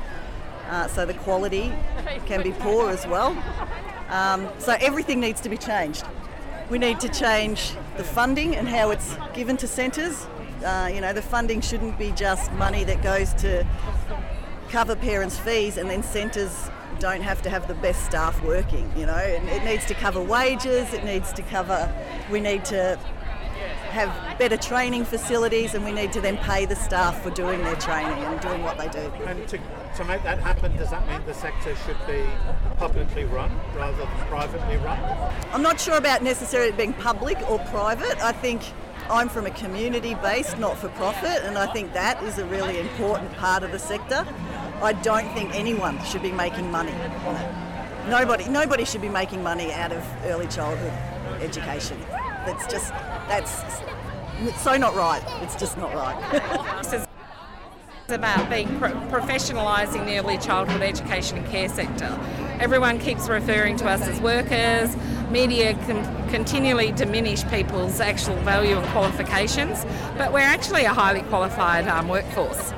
Uh, 0.70 0.88
so 0.88 1.06
the 1.06 1.14
quality 1.14 1.72
can 2.26 2.42
be 2.42 2.52
poor 2.52 2.90
as 2.90 3.06
well. 3.06 3.38
Um, 4.10 4.50
so 4.58 4.76
everything 4.80 5.20
needs 5.20 5.42
to 5.42 5.50
be 5.50 5.58
changed. 5.58 6.06
We 6.70 6.80
need 6.80 7.00
to 7.02 7.10
change 7.10 7.74
the 7.98 8.04
funding 8.04 8.56
and 8.56 8.68
how 8.68 8.90
it's 8.90 9.16
given 9.34 9.58
to 9.58 9.68
centres. 9.68 10.26
Uh, 10.64 10.90
you 10.92 11.02
know, 11.02 11.14
the 11.14 11.22
funding 11.22 11.62
shouldn't 11.62 12.00
be 12.00 12.12
just 12.12 12.52
money 12.54 12.84
that 12.86 13.04
goes 13.04 13.34
to 13.36 13.66
cover 14.70 14.96
parents' 14.96 15.38
fees 15.38 15.78
and 15.78 15.90
then 15.90 16.02
centres 16.02 16.70
don't 17.00 17.22
have 17.22 17.42
to 17.44 17.50
have 17.50 17.68
the 17.68 17.76
best 17.76 18.06
staff 18.06 18.42
working. 18.44 18.92
You 18.98 19.06
know, 19.06 19.18
it, 19.18 19.44
it 19.44 19.64
needs 19.64 19.86
to 19.86 19.94
cover 19.94 20.22
wages. 20.22 20.92
It 20.94 21.04
needs 21.04 21.32
to 21.34 21.44
cover. 21.44 21.94
We 22.32 22.40
need 22.40 22.66
to 22.66 23.00
have 23.96 24.38
better 24.38 24.58
training 24.58 25.06
facilities, 25.06 25.74
and 25.74 25.86
we 25.86 25.92
need 25.94 26.12
to 26.12 26.20
then 26.20 26.38
pay 26.38 26.66
the 26.66 26.76
staff 26.76 27.24
for 27.24 27.30
doing 27.30 27.64
their 27.64 27.78
training 27.78 28.24
and 28.26 28.42
doing 28.42 28.62
what 28.62 28.78
they 28.78 28.90
do. 28.90 29.00
And 29.26 29.48
to, 29.48 29.58
to 29.96 30.04
make 30.04 30.22
that 30.24 30.38
happen, 30.40 30.76
does 30.76 30.90
that 30.90 31.08
mean 31.08 31.26
the 31.26 31.34
sector 31.34 31.74
should 31.78 31.98
be 32.06 32.24
publicly 32.78 33.24
run 33.24 33.50
rather 33.74 33.98
than 33.98 34.08
privately 34.28 34.76
run? 34.78 35.00
I'm 35.54 35.62
not 35.62 35.80
sure 35.80 35.96
about 35.96 36.24
necessarily 36.24 36.74
being 36.74 36.94
public 36.94 37.38
or 37.50 37.58
private. 37.60 38.22
I 38.22 38.34
think 38.34 38.62
I'm 39.10 39.30
from 39.30 39.46
a 39.46 39.52
community 39.52 40.16
based, 40.16 40.60
not 40.60 40.78
for 40.78 40.90
profit, 40.90 41.44
and 41.44 41.58
I 41.58 41.72
think 41.72 41.94
that 41.94 42.22
is 42.24 42.38
a 42.38 42.46
really 42.46 42.80
important 42.80 43.32
part 43.38 43.64
of 43.64 43.72
the 43.72 43.80
sector. 43.80 44.28
I 44.82 44.92
don't 44.92 45.32
think 45.34 45.56
anyone 45.56 46.04
should 46.04 46.22
be 46.22 46.34
making 46.34 46.70
money 46.70 46.92
on 47.26 47.36
it. 47.38 48.10
Nobody, 48.10 48.50
nobody 48.50 48.84
should 48.84 49.02
be 49.02 49.10
making 49.10 49.42
money 49.42 49.72
out 49.72 49.94
of 49.94 50.04
early 50.26 50.48
childhood 50.48 50.92
education. 51.42 51.98
That's 52.46 52.72
just, 52.72 52.90
that's 53.28 54.62
so 54.62 54.78
not 54.78 54.96
right. 54.96 55.24
It's 55.42 55.56
just 55.56 55.78
not 55.78 55.94
right. 55.94 57.08
It's 58.08 58.14
about 58.14 58.52
being 58.52 58.68
pro- 58.78 58.92
professionalising 59.10 60.06
the 60.06 60.20
early 60.20 60.38
childhood 60.38 60.84
education 60.84 61.40
and 61.40 61.48
care 61.48 61.68
sector. 61.68 62.20
Everyone 62.60 63.00
keeps 63.00 63.28
referring 63.28 63.78
to 63.78 63.90
us 63.90 64.02
as 64.08 64.22
workers. 64.22 64.96
Media 65.32 65.74
can 65.74 66.30
continually 66.30 66.92
diminish 66.92 67.44
people's 67.48 68.00
actual 68.00 68.36
value 68.42 68.78
and 68.78 68.88
qualifications, 68.90 69.84
but 70.20 70.32
we're 70.32 70.38
actually 70.42 70.86
a 70.86 70.94
highly 70.94 71.24
qualified 71.24 71.88
um, 71.88 72.08
workforce. 72.08 72.74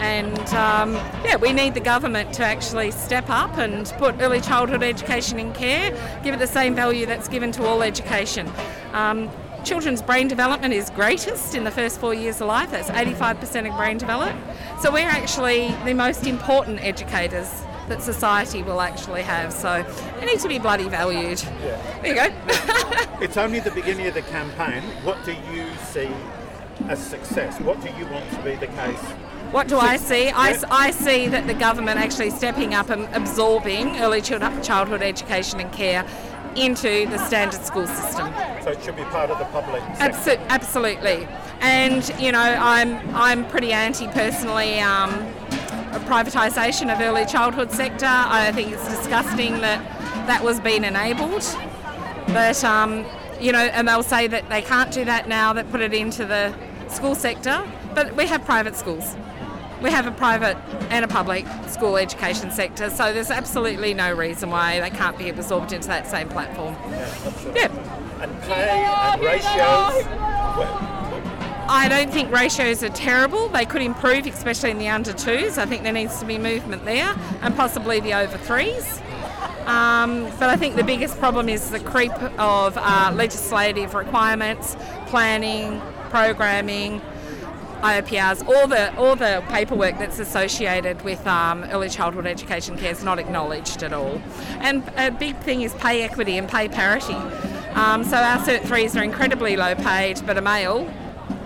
And 0.00 0.38
um, 0.54 0.94
yeah, 1.24 1.36
we 1.36 1.52
need 1.52 1.74
the 1.74 1.80
government 1.80 2.32
to 2.34 2.44
actually 2.44 2.90
step 2.90 3.28
up 3.28 3.58
and 3.58 3.86
put 3.98 4.20
early 4.20 4.40
childhood 4.40 4.82
education 4.82 5.38
in 5.38 5.52
care, 5.52 5.90
give 6.24 6.34
it 6.34 6.38
the 6.38 6.46
same 6.46 6.74
value 6.74 7.04
that's 7.04 7.28
given 7.28 7.52
to 7.52 7.66
all 7.66 7.82
education. 7.82 8.50
Um, 8.92 9.30
children's 9.62 10.00
brain 10.00 10.26
development 10.26 10.72
is 10.72 10.88
greatest 10.90 11.54
in 11.54 11.64
the 11.64 11.70
first 11.70 12.00
four 12.00 12.14
years 12.14 12.40
of 12.40 12.48
life. 12.48 12.70
That's 12.70 12.90
85% 12.90 13.70
of 13.70 13.76
brain 13.76 13.98
development. 13.98 14.40
So 14.80 14.90
we're 14.90 15.08
actually 15.08 15.68
the 15.84 15.94
most 15.94 16.26
important 16.26 16.82
educators 16.82 17.62
that 17.88 18.00
society 18.02 18.62
will 18.62 18.80
actually 18.80 19.22
have. 19.22 19.52
So 19.52 19.84
they 20.18 20.26
need 20.26 20.40
to 20.40 20.48
be 20.48 20.58
bloody 20.58 20.88
valued. 20.88 21.42
Yeah. 21.62 22.00
There 22.02 22.06
you 22.06 22.14
go. 22.14 23.20
it's 23.20 23.36
only 23.36 23.60
the 23.60 23.72
beginning 23.72 24.06
of 24.06 24.14
the 24.14 24.22
campaign. 24.22 24.82
What 25.04 25.22
do 25.24 25.32
you 25.52 25.66
see 25.90 26.08
as 26.88 26.98
success? 27.04 27.60
What 27.60 27.82
do 27.82 27.88
you 27.98 28.06
want 28.06 28.30
to 28.30 28.42
be 28.42 28.54
the 28.54 28.68
case? 28.68 29.04
What 29.50 29.68
do 29.68 29.78
I 29.78 29.96
see? 29.96 30.30
I, 30.30 30.56
I 30.70 30.90
see 30.92 31.28
that 31.28 31.46
the 31.46 31.54
government 31.54 31.98
actually 31.98 32.30
stepping 32.30 32.74
up 32.74 32.88
and 32.88 33.12
absorbing 33.14 33.98
early 33.98 34.20
childhood 34.22 35.02
education 35.02 35.60
and 35.60 35.72
care 35.72 36.06
into 36.56 37.06
the 37.06 37.18
standard 37.26 37.60
school 37.62 37.86
system. 37.86 38.32
So 38.62 38.70
it 38.70 38.82
should 38.82 38.96
be 38.96 39.04
part 39.04 39.30
of 39.30 39.38
the 39.38 39.44
public. 39.46 39.82
Abso- 39.98 40.44
absolutely. 40.48 41.26
And 41.60 42.08
you 42.20 42.32
know, 42.32 42.38
I'm 42.38 42.98
I'm 43.14 43.46
pretty 43.48 43.72
anti 43.72 44.06
personally. 44.08 44.80
Um, 44.80 45.10
privatisation 46.10 46.92
of 46.92 47.00
early 47.00 47.24
childhood 47.24 47.70
sector. 47.70 48.06
I 48.06 48.50
think 48.52 48.72
it's 48.72 48.88
disgusting 48.88 49.60
that 49.60 49.80
that 50.26 50.42
was 50.42 50.58
being 50.60 50.84
enabled. 50.84 51.44
But 52.28 52.62
um, 52.64 53.04
you 53.40 53.52
know, 53.52 53.58
and 53.58 53.86
they'll 53.86 54.02
say 54.02 54.26
that 54.26 54.48
they 54.48 54.62
can't 54.62 54.92
do 54.92 55.04
that 55.04 55.28
now. 55.28 55.52
That 55.52 55.70
put 55.70 55.80
it 55.80 55.94
into 55.94 56.24
the 56.24 56.54
school 56.88 57.14
sector. 57.14 57.64
But 57.94 58.16
we 58.16 58.26
have 58.26 58.44
private 58.44 58.76
schools 58.76 59.16
we 59.82 59.90
have 59.90 60.06
a 60.06 60.12
private 60.12 60.56
and 60.90 61.04
a 61.04 61.08
public 61.08 61.46
school 61.68 61.96
education 61.96 62.50
sector, 62.50 62.90
so 62.90 63.12
there's 63.12 63.30
absolutely 63.30 63.94
no 63.94 64.12
reason 64.12 64.50
why 64.50 64.80
they 64.80 64.90
can't 64.90 65.16
be 65.16 65.28
absorbed 65.28 65.72
into 65.72 65.88
that 65.88 66.06
same 66.06 66.28
platform. 66.28 66.74
Yeah. 66.90 67.52
yeah. 67.54 68.22
And 68.22 68.42
pay 68.42 68.68
and 68.68 69.22
ratios. 69.22 70.06
I 71.72 71.86
don't 71.88 72.12
think 72.12 72.30
ratios 72.32 72.82
are 72.82 72.90
terrible. 72.90 73.48
They 73.48 73.64
could 73.64 73.80
improve, 73.80 74.26
especially 74.26 74.72
in 74.72 74.78
the 74.78 74.88
under 74.88 75.12
twos. 75.12 75.56
I 75.56 75.66
think 75.66 75.84
there 75.84 75.92
needs 75.92 76.18
to 76.20 76.26
be 76.26 76.36
movement 76.36 76.84
there, 76.84 77.14
and 77.42 77.56
possibly 77.56 78.00
the 78.00 78.14
over 78.14 78.36
threes. 78.38 79.00
Um, 79.66 80.24
but 80.38 80.50
I 80.50 80.56
think 80.56 80.74
the 80.74 80.84
biggest 80.84 81.18
problem 81.18 81.48
is 81.48 81.70
the 81.70 81.80
creep 81.80 82.12
of 82.38 82.76
uh, 82.76 83.12
legislative 83.14 83.94
requirements, 83.94 84.76
planning, 85.06 85.80
programming, 86.10 87.00
IOPRs, 87.82 88.46
all 88.46 88.66
the 88.66 88.94
all 88.96 89.16
the 89.16 89.42
paperwork 89.48 89.98
that's 89.98 90.18
associated 90.18 91.02
with 91.02 91.26
um, 91.26 91.64
early 91.64 91.88
childhood 91.88 92.26
education 92.26 92.76
care 92.76 92.92
is 92.92 93.02
not 93.02 93.18
acknowledged 93.18 93.82
at 93.82 93.92
all. 93.92 94.20
And 94.60 94.82
a 94.96 95.10
big 95.10 95.36
thing 95.38 95.62
is 95.62 95.72
pay 95.74 96.02
equity 96.02 96.36
and 96.36 96.48
pay 96.48 96.68
parity. 96.68 97.14
Um, 97.74 98.04
so 98.04 98.16
our 98.16 98.38
Cert 98.38 98.60
3s 98.60 99.00
are 99.00 99.02
incredibly 99.02 99.56
low 99.56 99.74
paid, 99.74 100.24
but 100.26 100.36
a 100.36 100.42
male 100.42 100.92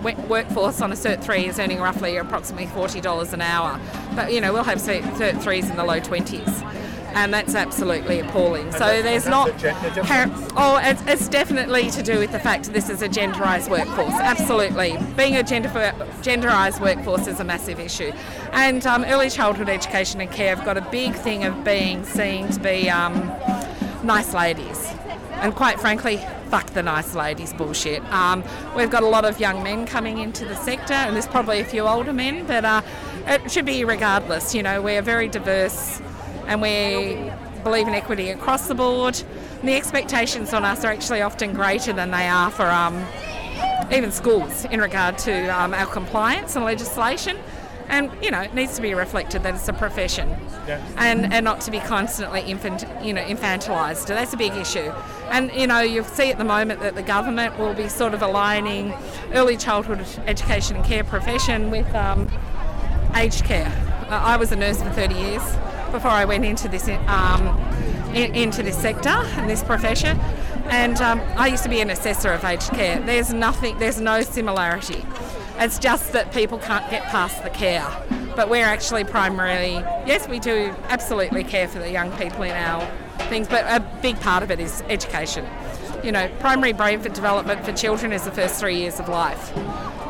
workforce 0.03 0.81
on 0.81 0.91
a 0.91 0.95
Cert 0.95 1.23
3 1.23 1.47
is 1.47 1.59
earning 1.59 1.79
roughly 1.79 2.17
approximately 2.17 2.67
$40 2.67 3.33
an 3.33 3.41
hour. 3.41 3.79
But 4.15 4.33
you 4.33 4.41
know, 4.41 4.53
we'll 4.53 4.63
have 4.63 4.79
Cert 4.79 5.01
3s 5.01 5.69
in 5.69 5.77
the 5.77 5.83
low 5.83 5.99
20s 5.99 6.74
and 7.15 7.33
that's 7.33 7.55
absolutely 7.55 8.19
appalling. 8.19 8.71
So 8.73 9.01
there's 9.01 9.25
not. 9.25 9.49
oh, 10.57 10.79
it's, 10.83 11.01
it's, 11.07 11.29
definitely 11.29 11.89
to 11.91 12.03
do 12.03 12.19
with 12.19 12.31
the 12.31 12.39
fact 12.39 12.65
that 12.65 12.73
this 12.73 12.89
is 12.89 13.01
a 13.01 13.09
genderised 13.09 13.69
workforce. 13.69 14.13
Absolutely, 14.13 14.97
being 15.15 15.35
a 15.37 15.43
gender 15.43 15.69
genderised 16.21 16.81
workforce 16.81 17.27
is 17.27 17.39
a 17.39 17.43
massive 17.43 17.79
issue, 17.79 18.11
and 18.51 18.85
um, 18.85 19.05
early 19.05 19.29
childhood 19.29 19.69
education 19.69 20.19
and 20.21 20.29
care 20.29 20.55
have 20.55 20.65
got 20.65 20.77
a 20.77 20.81
big 20.91 21.15
thing 21.15 21.45
of 21.45 21.63
being 21.63 22.03
seen 22.03 22.49
to 22.49 22.59
be 22.59 22.89
um, 22.89 23.15
nice 24.03 24.33
ladies, 24.33 24.85
and 25.35 25.55
quite 25.55 25.79
frankly. 25.79 26.19
Fuck 26.45 26.67
the 26.73 26.83
nice 26.83 27.15
ladies 27.15 27.53
bullshit. 27.53 28.03
Um, 28.13 28.43
we've 28.77 28.91
got 28.91 29.01
a 29.01 29.07
lot 29.07 29.25
of 29.25 29.39
young 29.39 29.63
men 29.63 29.87
coming 29.87 30.19
into 30.19 30.45
the 30.45 30.55
sector, 30.55 30.93
and 30.93 31.15
there's 31.15 31.27
probably 31.27 31.59
a 31.59 31.65
few 31.65 31.81
older 31.81 32.13
men, 32.13 32.45
but 32.45 32.63
uh, 32.63 32.83
it 33.25 33.51
should 33.51 33.65
be 33.65 33.83
regardless. 33.83 34.53
You 34.53 34.61
know, 34.61 34.79
we're 34.79 35.01
very 35.01 35.27
diverse 35.27 36.01
and 36.47 36.61
we 36.61 37.31
believe 37.63 37.87
in 37.87 37.93
equity 37.93 38.29
across 38.29 38.67
the 38.67 38.75
board. 38.75 39.21
And 39.59 39.67
the 39.67 39.75
expectations 39.75 40.53
on 40.53 40.63
us 40.63 40.85
are 40.85 40.91
actually 40.91 41.21
often 41.21 41.53
greater 41.53 41.91
than 41.91 42.11
they 42.11 42.27
are 42.27 42.51
for 42.51 42.67
um, 42.67 43.05
even 43.91 44.11
schools 44.11 44.65
in 44.65 44.79
regard 44.79 45.17
to 45.19 45.47
um, 45.47 45.73
our 45.73 45.87
compliance 45.87 46.55
and 46.55 46.63
legislation. 46.63 47.37
And 47.87 48.11
you 48.21 48.31
know, 48.31 48.41
it 48.41 48.53
needs 48.53 48.75
to 48.77 48.81
be 48.81 48.95
reflected 48.95 49.43
that 49.43 49.53
it's 49.53 49.67
a 49.67 49.73
profession, 49.73 50.27
yeah. 50.67 50.83
and 50.97 51.31
and 51.31 51.43
not 51.43 51.61
to 51.61 51.71
be 51.71 51.79
constantly 51.79 52.41
infant, 52.41 52.83
you 53.03 53.13
know, 53.13 53.21
infantilised. 53.21 54.07
That's 54.07 54.33
a 54.33 54.37
big 54.37 54.53
issue. 54.53 54.91
And 55.29 55.51
you 55.53 55.67
know, 55.67 55.81
you 55.81 56.03
see 56.03 56.31
at 56.31 56.39
the 56.39 56.45
moment 56.45 56.79
that 56.79 56.95
the 56.95 57.03
government 57.03 57.59
will 57.59 57.75
be 57.75 57.87
sort 57.87 58.15
of 58.15 58.23
aligning 58.23 58.95
early 59.33 59.55
childhood 59.55 60.03
education 60.25 60.77
and 60.77 60.85
care 60.85 61.03
profession 61.03 61.69
with 61.69 61.93
um, 61.93 62.27
aged 63.13 63.43
care. 63.43 63.71
I 64.09 64.35
was 64.37 64.51
a 64.51 64.55
nurse 64.55 64.81
for 64.81 64.89
30 64.89 65.13
years 65.13 65.55
before 65.91 66.11
I 66.11 66.25
went 66.25 66.45
into 66.45 66.67
this 66.67 66.87
um, 67.07 67.57
in, 68.13 68.33
into 68.33 68.63
this 68.63 68.77
sector 68.77 69.09
and 69.09 69.49
this 69.49 69.63
profession. 69.63 70.19
And 70.69 70.99
um, 71.01 71.21
I 71.37 71.47
used 71.47 71.63
to 71.63 71.69
be 71.69 71.81
an 71.81 71.89
assessor 71.89 72.31
of 72.31 72.43
aged 72.43 72.69
care. 72.71 72.99
There's 72.99 73.31
nothing, 73.31 73.77
there's 73.77 74.01
no 74.01 74.21
similarity. 74.21 75.05
It's 75.59 75.77
just 75.77 76.11
that 76.13 76.33
people 76.33 76.57
can't 76.57 76.89
get 76.89 77.03
past 77.03 77.43
the 77.43 77.49
care. 77.49 77.85
But 78.35 78.49
we're 78.49 78.65
actually 78.65 79.03
primarily, 79.03 79.73
yes, 80.05 80.27
we 80.27 80.39
do 80.39 80.73
absolutely 80.89 81.43
care 81.43 81.67
for 81.67 81.79
the 81.79 81.89
young 81.89 82.11
people 82.17 82.43
in 82.43 82.51
our 82.51 82.85
things, 83.29 83.47
but 83.47 83.63
a 83.65 83.79
big 84.01 84.19
part 84.19 84.43
of 84.43 84.51
it 84.51 84.59
is 84.59 84.83
education. 84.89 85.45
You 86.03 86.11
know, 86.11 86.29
primary 86.39 86.73
brain 86.73 87.01
development 87.01 87.63
for 87.63 87.71
children 87.71 88.11
is 88.11 88.23
the 88.23 88.31
first 88.31 88.59
three 88.59 88.77
years 88.77 88.99
of 88.99 89.07
life. 89.07 89.55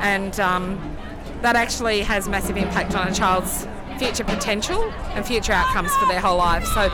And 0.01 0.39
um, 0.39 0.97
that 1.41 1.55
actually 1.55 2.01
has 2.01 2.27
massive 2.27 2.57
impact 2.57 2.95
on 2.95 3.07
a 3.07 3.13
child's 3.13 3.67
future 3.97 4.23
potential 4.23 4.83
and 5.13 5.25
future 5.25 5.53
outcomes 5.53 5.91
for 5.95 6.07
their 6.07 6.19
whole 6.19 6.37
life. 6.37 6.65
So 6.65 6.89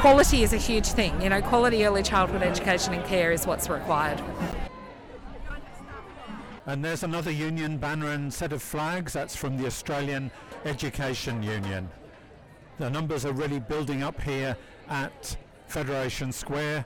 quality 0.00 0.42
is 0.42 0.52
a 0.52 0.56
huge 0.58 0.86
thing. 0.86 1.20
You 1.20 1.28
know, 1.28 1.42
quality 1.42 1.84
early 1.84 2.02
childhood 2.02 2.42
education 2.42 2.94
and 2.94 3.04
care 3.04 3.32
is 3.32 3.46
what's 3.46 3.68
required. 3.68 4.20
And 6.66 6.84
there's 6.84 7.04
another 7.04 7.30
union 7.30 7.78
banner 7.78 8.10
and 8.10 8.32
set 8.32 8.52
of 8.52 8.62
flags. 8.62 9.12
That's 9.12 9.36
from 9.36 9.56
the 9.56 9.66
Australian 9.66 10.30
Education 10.64 11.42
Union. 11.42 11.88
The 12.78 12.90
numbers 12.90 13.24
are 13.24 13.32
really 13.32 13.60
building 13.60 14.02
up 14.02 14.20
here 14.20 14.56
at 14.88 15.36
Federation 15.68 16.32
Square. 16.32 16.84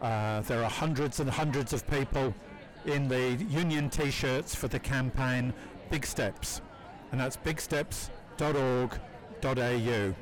Uh, 0.00 0.42
there 0.42 0.62
are 0.62 0.70
hundreds 0.70 1.20
and 1.20 1.30
hundreds 1.30 1.72
of 1.72 1.86
people 1.86 2.34
in 2.84 3.08
the 3.08 3.36
union 3.48 3.88
t-shirts 3.88 4.54
for 4.54 4.68
the 4.68 4.78
campaign 4.78 5.54
Big 5.90 6.04
Steps. 6.04 6.60
And 7.10 7.20
that's 7.20 7.36
bigsteps.org 7.36 8.98
solidarity.au. 9.42 10.14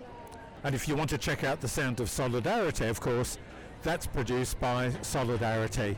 And 0.63 0.75
if 0.75 0.87
you 0.89 0.97
want 0.97 1.11
to 1.11 1.19
check 1.19 1.45
out 1.45 1.61
the 1.61 1.69
Sound 1.69 2.01
of 2.01 2.11
Solidarity, 2.11 2.87
of 2.87 3.01
course, 3.01 3.39
that's 3.83 4.07
produced 4.07 4.61
by 4.61 4.93
Solidarity. 5.03 5.97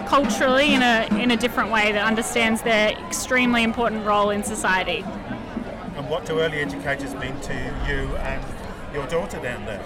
culturally 0.06 0.74
in 0.74 0.82
a, 0.82 1.08
in 1.20 1.30
a 1.30 1.36
different 1.36 1.70
way 1.70 1.92
that 1.92 2.04
understands 2.04 2.62
their 2.62 2.90
extremely 3.06 3.62
important 3.62 4.04
role 4.06 4.30
in 4.30 4.42
society. 4.42 5.04
And 5.96 6.08
what 6.08 6.24
do 6.24 6.40
early 6.40 6.58
educators 6.58 7.14
mean 7.14 7.38
to 7.40 7.54
you 7.88 8.16
and 8.18 8.44
your 8.94 9.06
daughter 9.06 9.40
down 9.40 9.64
there? 9.64 9.82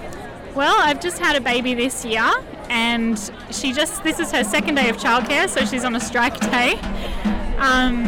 Well, 0.54 0.76
I've 0.78 1.00
just 1.00 1.18
had 1.18 1.34
a 1.34 1.40
baby 1.40 1.74
this 1.74 2.04
year, 2.04 2.30
and 2.68 3.18
she 3.50 3.72
just 3.72 4.04
this 4.04 4.20
is 4.20 4.30
her 4.32 4.44
second 4.44 4.74
day 4.74 4.90
of 4.90 4.98
childcare, 4.98 5.48
so 5.48 5.64
she's 5.64 5.84
on 5.84 5.96
a 5.96 6.00
strike 6.00 6.38
day. 6.50 6.74
Um, 7.56 8.04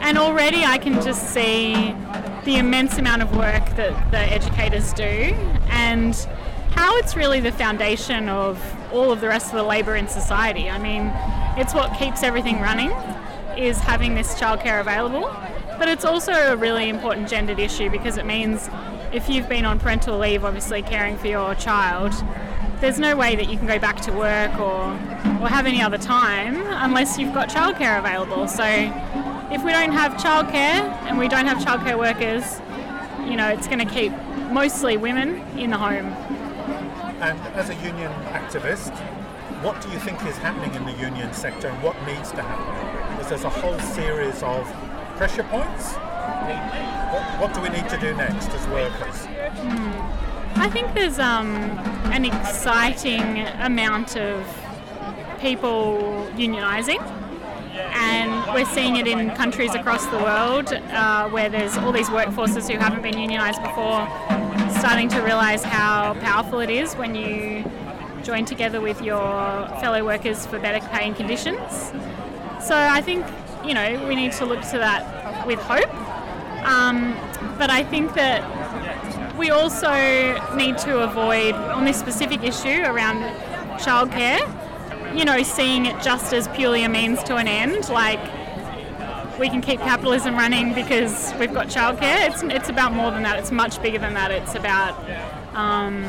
and 0.00 0.18
already 0.18 0.64
I 0.64 0.78
can 0.78 0.94
just 1.02 1.30
see 1.30 1.94
the 2.44 2.56
immense 2.56 2.98
amount 2.98 3.22
of 3.22 3.36
work 3.36 3.64
that 3.76 4.10
the 4.10 4.18
educators 4.18 4.92
do 4.92 5.02
and 5.70 6.14
how 6.72 6.96
it's 6.98 7.16
really 7.16 7.40
the 7.40 7.52
foundation 7.52 8.28
of 8.28 8.60
all 8.92 9.12
of 9.12 9.20
the 9.20 9.28
rest 9.28 9.46
of 9.48 9.54
the 9.54 9.62
labour 9.62 9.96
in 9.96 10.08
society. 10.08 10.68
I 10.68 10.78
mean, 10.78 11.10
it's 11.56 11.72
what 11.72 11.96
keeps 11.98 12.22
everything 12.22 12.60
running 12.60 12.90
is 13.56 13.78
having 13.78 14.14
this 14.14 14.34
childcare 14.34 14.80
available, 14.80 15.30
but 15.78 15.88
it's 15.88 16.04
also 16.04 16.32
a 16.32 16.56
really 16.56 16.88
important 16.88 17.28
gendered 17.28 17.58
issue 17.58 17.88
because 17.88 18.18
it 18.18 18.26
means 18.26 18.68
if 19.12 19.28
you've 19.28 19.48
been 19.48 19.64
on 19.64 19.78
parental 19.78 20.18
leave, 20.18 20.44
obviously 20.44 20.82
caring 20.82 21.16
for 21.16 21.28
your 21.28 21.54
child, 21.54 22.12
there's 22.80 22.98
no 22.98 23.16
way 23.16 23.36
that 23.36 23.48
you 23.48 23.56
can 23.56 23.66
go 23.66 23.78
back 23.78 24.00
to 24.02 24.12
work 24.12 24.52
or, 24.58 24.90
or 25.40 25.48
have 25.48 25.66
any 25.66 25.80
other 25.80 25.98
time 25.98 26.56
unless 26.56 27.18
you've 27.18 27.32
got 27.32 27.48
childcare 27.48 27.98
available. 27.98 28.48
So 28.48 28.64
if 29.50 29.62
we 29.64 29.72
don't 29.72 29.92
have 29.92 30.14
childcare 30.14 30.82
and 31.06 31.18
we 31.18 31.28
don't 31.28 31.46
have 31.46 31.58
childcare 31.58 31.98
workers, 31.98 32.60
you 33.28 33.36
know, 33.36 33.48
it's 33.48 33.66
going 33.66 33.78
to 33.78 33.92
keep 33.92 34.12
mostly 34.50 34.96
women 34.96 35.36
in 35.58 35.70
the 35.70 35.76
home. 35.76 36.06
And 37.20 37.38
as 37.54 37.70
a 37.70 37.74
union 37.76 38.12
activist, 38.32 38.92
what 39.62 39.80
do 39.80 39.88
you 39.90 39.98
think 39.98 40.24
is 40.26 40.36
happening 40.38 40.74
in 40.74 40.84
the 40.84 40.92
union 41.00 41.32
sector 41.32 41.68
and 41.68 41.82
what 41.82 41.96
needs 42.06 42.30
to 42.32 42.42
happen? 42.42 43.16
Because 43.16 43.28
there's 43.30 43.44
a 43.44 43.48
whole 43.48 43.78
series 43.78 44.42
of 44.42 44.66
pressure 45.16 45.44
points. 45.44 45.94
What, 45.94 47.22
what 47.40 47.54
do 47.54 47.60
we 47.60 47.68
need 47.68 47.88
to 47.88 47.98
do 47.98 48.14
next 48.14 48.48
as 48.50 48.66
workers? 48.68 49.26
I 50.56 50.68
think 50.70 50.92
there's 50.94 51.18
um, 51.18 51.54
an 52.12 52.24
exciting 52.24 53.40
amount 53.60 54.16
of 54.16 54.46
people 55.40 56.28
unionising, 56.36 57.00
and 58.04 58.54
we're 58.54 58.70
seeing 58.74 58.96
it 58.96 59.06
in 59.06 59.30
countries 59.30 59.74
across 59.74 60.04
the 60.06 60.18
world 60.18 60.72
uh, 60.72 61.28
where 61.30 61.48
there's 61.48 61.76
all 61.78 61.92
these 61.92 62.08
workforces 62.08 62.70
who 62.70 62.78
haven't 62.78 63.02
been 63.02 63.14
unionised 63.14 63.62
before 63.62 64.00
starting 64.78 65.08
to 65.08 65.20
realise 65.20 65.62
how 65.62 66.14
powerful 66.20 66.60
it 66.60 66.70
is 66.70 66.94
when 66.94 67.14
you 67.14 67.64
join 68.22 68.44
together 68.44 68.80
with 68.80 69.00
your 69.00 69.22
fellow 69.80 70.04
workers 70.04 70.46
for 70.46 70.58
better 70.58 70.86
pay 70.88 71.06
and 71.06 71.16
conditions. 71.16 71.92
So 72.60 72.74
I 72.76 73.00
think 73.00 73.26
you 73.64 73.74
know 73.74 74.06
we 74.06 74.14
need 74.14 74.32
to 74.32 74.44
look 74.44 74.60
to 74.72 74.78
that 74.78 75.46
with 75.46 75.60
hope. 75.60 75.92
Um, 76.64 77.16
but 77.58 77.70
I 77.70 77.84
think 77.84 78.14
that 78.14 78.42
we 79.36 79.50
also 79.50 79.92
need 80.54 80.78
to 80.78 81.00
avoid, 81.00 81.54
on 81.54 81.84
this 81.84 81.98
specific 81.98 82.42
issue 82.42 82.82
around 82.84 83.18
childcare, 83.78 84.40
you 85.14 85.24
know, 85.24 85.42
seeing 85.42 85.86
it 85.86 86.02
just 86.02 86.32
as 86.32 86.48
purely 86.48 86.84
a 86.84 86.88
means 86.88 87.22
to 87.24 87.36
an 87.36 87.46
end. 87.46 87.88
Like, 87.88 88.20
we 89.38 89.48
can 89.48 89.60
keep 89.60 89.80
capitalism 89.80 90.34
running 90.34 90.74
because 90.74 91.32
we've 91.38 91.52
got 91.52 91.68
childcare. 91.68 92.28
It's, 92.30 92.42
it's 92.42 92.68
about 92.68 92.92
more 92.92 93.10
than 93.10 93.22
that, 93.22 93.38
it's 93.38 93.50
much 93.50 93.80
bigger 93.82 93.98
than 93.98 94.14
that. 94.14 94.30
It's 94.30 94.54
about, 94.54 94.94
um, 95.54 96.04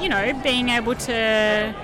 you 0.00 0.08
know, 0.08 0.32
being 0.42 0.68
able 0.70 0.94
to 0.94 1.74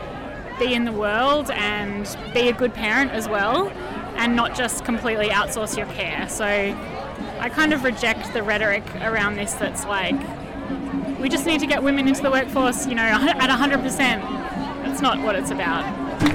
be 0.59 0.75
in 0.75 0.85
the 0.85 0.93
world 0.93 1.51
and 1.51 2.17
be 2.35 2.49
a 2.49 2.53
good 2.53 2.75
parent 2.75 3.13
as 3.13 3.29
well, 3.29 3.71
and 4.17 4.37
not 4.37 4.55
just 4.55 4.85
completely 4.85 5.29
outsource 5.29 5.77
your 5.77 5.87
care. 5.87 6.29
So, 6.29 6.45
I 6.45 7.49
kind 7.49 7.73
of 7.73 7.83
reject 7.83 8.33
the 8.33 8.43
rhetoric 8.43 8.85
around 8.97 9.37
this 9.37 9.55
that's 9.55 9.85
like, 9.85 10.15
we 11.19 11.29
just 11.29 11.47
need 11.47 11.61
to 11.61 11.67
get 11.67 11.83
women 11.83 12.07
into 12.07 12.23
the 12.23 12.31
workforce, 12.31 12.87
you 12.87 12.95
know, 12.95 13.03
at 13.05 13.51
100%. 13.51 13.83
That's 14.85 15.01
not 15.01 15.21
what 15.23 15.35
it's 15.35 15.51
about. 15.51 16.02
I'm 16.25 16.31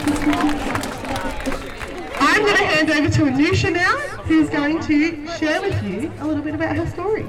going 2.41 2.57
to 2.57 2.65
hand 2.65 2.91
over 2.91 3.09
to 3.09 3.21
Anusha 3.21 3.71
now, 3.71 3.97
who's 4.25 4.49
going 4.49 4.81
to 4.81 5.27
share 5.37 5.61
with 5.61 5.81
you 5.81 6.11
a 6.19 6.27
little 6.27 6.43
bit 6.43 6.55
about 6.55 6.75
her 6.75 6.85
story. 6.87 7.25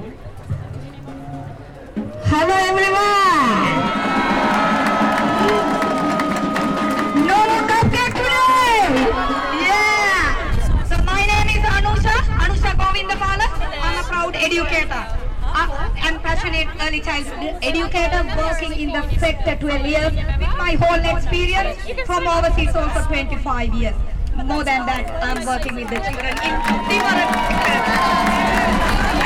Hello 2.25 2.55
everyone! 2.67 2.99
No 7.25 7.37
more 7.47 7.63
cupcake 7.69 8.11
today! 8.11 9.07
Yeah! 9.63 10.83
So 10.83 10.97
my 11.03 11.25
name 11.25 11.47
is 11.55 11.63
Anusha, 11.63 12.15
Anusha 12.43 12.71
Govindapala. 12.75 13.47
I'm 13.79 14.03
a 14.03 14.03
proud 14.03 14.35
educator. 14.35 15.07
I'm 16.01 16.19
passionate 16.19 16.67
early 16.81 16.99
childhood 16.99 17.55
educator 17.63 18.23
working 18.37 18.73
in 18.73 18.91
the 18.91 19.01
sector 19.17 19.55
12 19.55 19.85
years 19.85 20.13
my 20.59 20.75
whole 20.75 21.03
experience 21.15 21.79
from 22.05 22.27
overseas 22.27 22.75
also 22.75 23.01
25 23.07 23.73
years. 23.73 23.95
More 24.43 24.63
than 24.63 24.85
that, 24.85 25.07
I'm 25.23 25.45
working 25.47 25.75
with 25.75 25.87
the 25.87 25.99
children 26.03 26.35
in 26.35 26.53
different. 26.91 27.31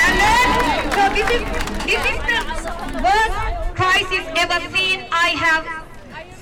And 0.05 0.13
then, 0.21 0.47
so 0.93 1.01
this 1.17 1.27
is, 1.37 1.43
this 1.89 2.03
is 2.13 2.19
the 2.29 2.39
worst 3.01 3.37
crisis 3.73 4.23
ever 4.37 4.59
seen 4.69 5.05
I 5.09 5.29
have 5.45 5.65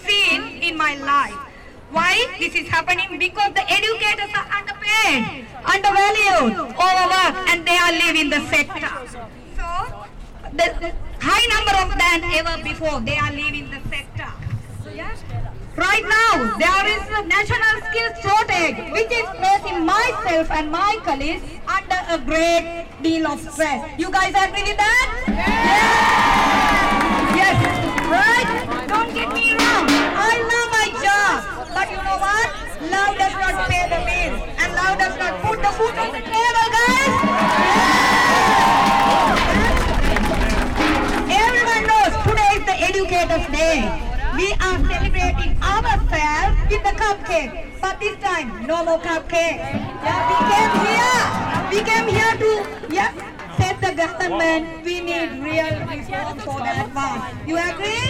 seen 0.04 0.60
in 0.62 0.76
my 0.78 0.96
life. 1.00 1.40
Why 1.92 2.14
this 2.40 2.56
is 2.56 2.68
happening? 2.68 3.18
Because 3.18 3.52
the 3.54 3.66
educators 3.68 4.32
are 4.36 4.48
underpaid, 4.60 5.48
undervalued, 5.64 6.52
overworked, 6.76 7.40
and 7.52 7.68
they 7.68 7.80
are 7.80 7.94
leaving 7.96 8.30
the 8.30 8.42
sector. 8.48 8.92
So 9.56 9.68
the 10.52 10.94
high 11.20 11.46
number 11.56 11.76
of 11.80 11.90
than 11.96 12.20
ever 12.40 12.64
before, 12.64 13.00
they 13.02 13.18
are 13.18 13.32
leaving 13.32 13.70
the 13.72 13.80
sector. 13.90 14.01
Right 14.92 16.04
now, 16.04 16.58
there 16.58 16.86
is 16.86 17.02
a 17.16 17.24
national 17.26 17.80
skills 17.88 18.20
shortage, 18.20 18.76
which 18.92 19.10
is 19.10 19.24
placing 19.40 19.86
myself 19.86 20.52
and 20.52 20.70
my 20.70 21.00
colleagues 21.06 21.44
under 21.66 21.96
a 22.10 22.18
great 22.20 22.88
deal 23.02 23.26
of 23.28 23.40
stress. 23.40 23.88
You 23.98 24.12
guys 24.12 24.36
agree 24.36 24.64
with 24.64 24.76
that? 24.76 25.24
Yeah. 25.30 26.12
Yes. 27.40 27.56
Right? 28.12 28.88
Don't 28.90 29.14
get 29.14 29.32
me 29.32 29.54
wrong. 29.56 29.88
I 29.88 30.44
love 30.52 30.70
my 30.76 30.92
job. 31.00 31.40
But 31.74 31.88
you 31.90 31.96
know 32.04 32.20
what? 32.20 32.52
Love 32.92 33.16
does 33.16 33.32
not 33.40 33.70
pay 33.72 33.88
the 33.88 34.04
bills. 34.04 34.44
And 34.60 34.76
love 34.76 35.00
does 35.00 35.16
not 35.16 35.40
put 35.40 35.56
the 35.64 35.72
food 35.72 35.96
on 35.96 36.12
the 36.12 36.20
table, 36.20 36.68
guys. 36.76 37.16
Everyone 41.32 41.84
knows 41.88 42.12
today 42.28 42.52
is 42.60 42.64
the 42.68 42.76
Educators' 42.92 43.48
Day. 43.56 44.11
We 44.36 44.54
are 44.54 44.80
celebrating 44.88 45.58
ourselves 45.62 46.56
with 46.70 46.84
the 46.84 46.96
cupcake. 46.96 47.80
But 47.82 48.00
this 48.00 48.18
time, 48.20 48.66
no 48.66 48.86
more 48.86 49.00
cupcake. 49.00 49.60
Yeah, 49.60 50.20
we 50.30 50.38
came 50.52 50.74
here. 50.88 51.42
We 51.72 51.80
came 51.84 52.08
here 52.08 52.34
to 52.40 52.94
yeah, 52.94 53.12
set 53.58 53.82
the 53.82 53.92
government. 53.94 54.86
We 54.86 55.02
need 55.02 55.44
real 55.44 55.76
reform 55.84 56.40
for 56.40 56.60
advance. 56.64 57.24
You 57.46 57.58
agree? 57.60 58.08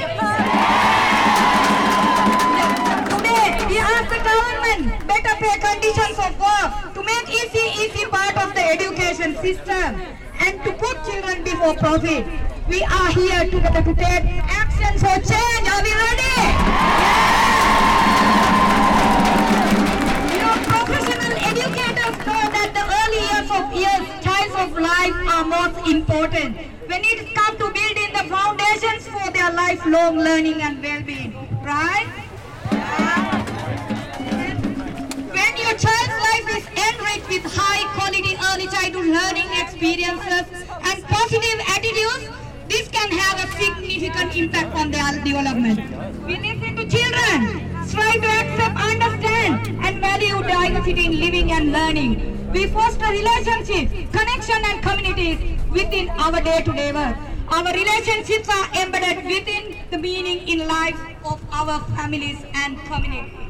Today, 3.10 3.48
we 3.66 3.78
ask 3.82 4.06
the 4.10 4.22
government 4.22 5.08
better 5.08 5.36
pay 5.42 5.58
conditions 5.58 6.18
of 6.22 6.38
work 6.38 6.94
to 6.94 7.04
make 7.04 7.30
easy, 7.30 7.66
easy 7.82 8.06
part 8.06 8.38
of 8.38 8.54
the 8.54 8.62
education 8.62 9.36
system 9.42 10.02
and 10.40 10.64
to 10.64 10.72
put 10.74 11.04
children 11.04 11.44
before 11.44 11.74
profit. 11.76 12.51
We 12.72 12.82
are 12.84 13.12
here 13.12 13.44
together 13.52 13.84
to 13.84 13.94
take 13.96 14.24
action 14.48 14.98
for 14.98 15.16
change. 15.28 15.66
Are 15.68 15.84
we 15.84 15.92
ready? 15.92 16.38
You 20.32 20.40
know, 20.40 20.56
professional 20.72 21.34
educators 21.52 22.16
know 22.24 22.44
that 22.56 22.72
the 22.72 22.84
early 22.96 23.22
years 23.28 23.50
of 23.52 23.64
years, 23.76 24.04
times 24.24 24.56
of 24.56 24.72
life 24.80 25.18
are 25.36 25.44
most 25.44 25.86
important. 25.86 26.56
When 26.88 27.02
it 27.04 27.36
comes 27.36 27.58
to 27.60 27.68
building 27.76 28.14
the 28.16 28.24
foundations 28.32 29.06
for 29.06 29.30
their 29.32 29.52
lifelong 29.52 30.20
learning 30.20 30.62
and 30.62 30.82
well-being, 30.82 31.34
right? 31.66 32.08
When 35.36 35.54
your 35.60 35.76
child's 35.76 36.18
life 36.24 36.48
is 36.56 36.66
enriched 36.72 37.28
with 37.28 37.52
high 37.52 37.84
quality 38.00 38.38
early 38.48 38.68
childhood 38.68 39.08
learning 39.08 39.50
experiences 39.60 40.48
and 40.84 41.04
positive 41.04 41.60
can 43.02 43.18
have 43.18 43.38
a 43.44 43.48
significant 43.60 44.36
impact 44.36 44.76
on 44.76 44.92
their 44.92 45.12
development. 45.24 45.80
We 46.26 46.36
listen 46.38 46.76
to 46.76 46.86
children, 46.88 47.88
strive 47.88 48.22
to 48.22 48.30
accept, 48.42 48.78
understand, 48.78 49.68
and 49.86 50.00
value 50.00 50.42
diversity 50.44 51.06
in 51.08 51.20
living 51.20 51.52
and 51.52 51.72
learning. 51.72 52.52
We 52.52 52.68
foster 52.68 53.08
relationships, 53.08 53.92
connection, 54.18 54.62
and 54.66 54.84
communities 54.84 55.40
within 55.72 56.10
our 56.10 56.42
day-to-day 56.42 56.92
work. 56.92 57.18
Our 57.50 57.74
relationships 57.74 58.48
are 58.50 58.68
embedded 58.82 59.26
within 59.26 59.78
the 59.90 59.98
meaning 59.98 60.48
in 60.48 60.68
life 60.68 61.00
of 61.26 61.42
our 61.52 61.80
families 61.96 62.40
and 62.54 62.78
communities. 62.86 63.50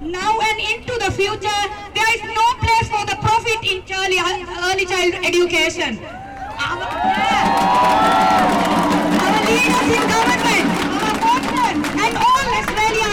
Now 0.00 0.38
and 0.40 0.58
into 0.72 0.98
the 1.04 1.12
future, 1.12 1.62
there 1.94 2.10
is 2.16 2.22
no 2.34 2.46
place 2.64 2.88
for 2.88 3.06
the 3.06 3.16
profit 3.22 3.60
in 3.62 3.84
early, 4.00 4.18
early 4.18 4.86
child 4.86 5.14
education. 5.24 6.23
Our 6.64 6.80
leaders 9.44 9.88
in 9.96 10.04
government, 10.08 10.66
our 11.04 11.16
workmen, 11.24 11.76
and 12.04 12.12
all 12.16 12.46
Israeli 12.60 13.04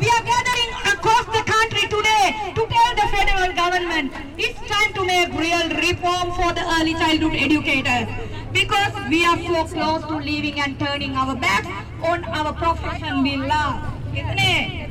we 0.00 0.08
are 0.08 0.24
gathering 0.24 0.70
across 0.92 1.26
the 1.26 1.42
country 1.44 1.84
today 1.88 2.24
to 2.54 2.62
call 2.66 2.90
the 3.00 3.06
federal 3.14 3.52
government 3.54 4.12
it's 4.38 4.58
time 4.70 4.94
to 4.94 5.04
make 5.04 5.28
real 5.34 5.68
reform 5.68 6.32
for 6.32 6.52
the 6.54 6.64
early 6.80 6.94
childhood 6.94 7.34
educators 7.34 8.08
because 8.52 8.92
we 9.10 9.24
are 9.26 9.36
so 9.36 9.64
close 9.66 10.02
to 10.04 10.16
leaving 10.16 10.58
and 10.60 10.78
turning 10.78 11.14
our 11.14 11.36
backs 11.36 11.68
on 12.02 12.24
our 12.24 12.54
profession 12.54 13.22
we. 13.22 13.82
Isn't 14.14 14.38
it? 14.38 14.88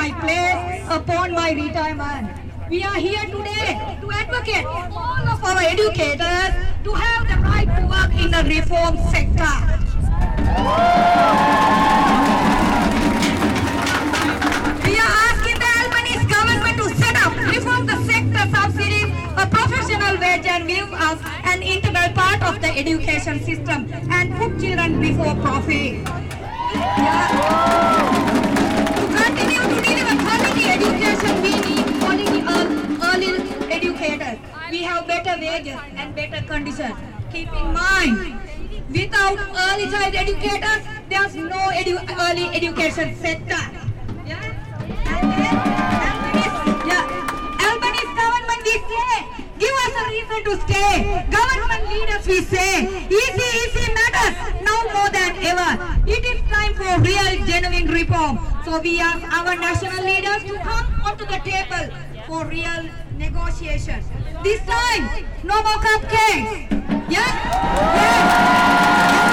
My 0.00 0.10
place 0.20 0.82
upon 0.88 1.32
my 1.32 1.50
retirement. 1.52 2.26
We 2.70 2.82
are 2.84 2.94
here 2.94 3.26
today 3.26 3.98
to 4.00 4.10
advocate 4.10 4.64
all 4.64 5.28
of 5.28 5.44
our 5.44 5.58
educators 5.58 6.52
to 6.84 6.90
have 6.94 7.28
the 7.28 7.36
right 7.42 7.68
to 7.76 7.82
work 7.86 8.12
in 8.16 8.30
the 8.30 8.42
reform 8.48 8.96
sector. 9.12 9.56
Education 42.90 43.16
sector. 43.22 43.62
Yeah, 44.26 44.50
Albanese 47.62 48.14
government 48.18 48.62
we 48.64 48.74
say, 48.90 49.14
give 49.58 49.74
us 49.84 49.94
a 49.94 50.04
reason 50.10 50.40
to 50.44 50.52
stay. 50.66 50.94
Government 51.30 51.84
leaders 51.90 52.26
we 52.26 52.40
say, 52.42 53.06
easy, 53.06 53.48
easy 53.62 53.86
matters 53.94 54.34
now 54.62 54.82
more 54.94 55.10
than 55.10 55.36
ever. 55.38 55.70
It 56.06 56.24
is 56.24 56.40
time 56.50 56.74
for 56.74 57.00
real, 57.00 57.46
genuine 57.46 57.88
reform. 57.88 58.38
So 58.64 58.80
we 58.80 59.00
ask 59.00 59.22
our 59.32 59.54
national 59.56 60.04
leaders 60.04 60.42
to 60.44 60.58
come 60.58 60.86
onto 61.04 61.26
the 61.26 61.38
table 61.44 61.94
for 62.26 62.46
real 62.46 62.88
negotiations. 63.16 64.04
This 64.42 64.60
time, 64.66 65.26
no 65.44 65.62
more 65.62 65.78
cupcakes. 65.78 66.70
Yeah? 67.10 67.30
Yeah. 67.94 69.29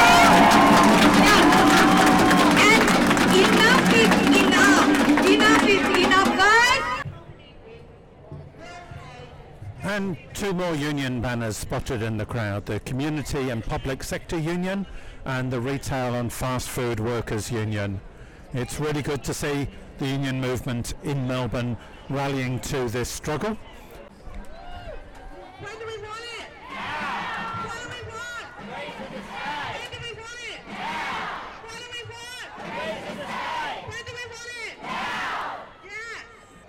And 9.88 10.17
two 10.34 10.52
more 10.54 10.76
union 10.76 11.21
banners 11.21 11.56
spotted 11.56 12.02
in 12.02 12.17
the 12.17 12.26
crowd, 12.26 12.65
the 12.65 12.82
Community 12.82 13.52
and 13.52 13.63
Public 13.63 14.04
Sector 14.04 14.38
Union 14.38 14.86
and 15.23 15.50
the 15.50 15.62
Retail 15.62 16.15
and 16.15 16.32
Fast 16.32 16.67
Food 16.67 17.00
Workers 17.00 17.50
Union. 17.50 18.02
It's 18.54 18.82
really 18.82 19.02
good 19.02 19.23
to 19.23 19.34
see 19.34 19.65
the 19.97 20.06
union 20.06 20.41
movement 20.41 20.93
in 21.04 21.26
Melbourne 21.26 21.78
rallying 22.10 22.60
to 22.67 22.89
this 22.89 23.08
struggle. 23.08 23.58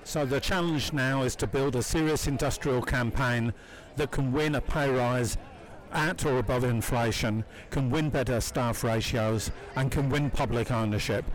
So 0.08 0.24
the 0.24 0.40
challenge 0.40 0.94
now 0.94 1.20
is 1.24 1.36
to 1.36 1.46
build 1.46 1.76
a 1.76 1.82
serious 1.82 2.26
industrial 2.26 2.80
campaign 2.80 3.52
that 3.96 4.10
can 4.10 4.32
win 4.32 4.54
a 4.54 4.60
pay 4.62 4.88
rise 4.88 5.36
at 5.92 6.24
or 6.24 6.38
above 6.38 6.64
inflation, 6.64 7.44
can 7.68 7.90
win 7.90 8.08
better 8.08 8.40
staff 8.40 8.82
ratios 8.82 9.50
and 9.76 9.92
can 9.92 10.08
win 10.08 10.30
public 10.30 10.70
ownership. 10.70 11.26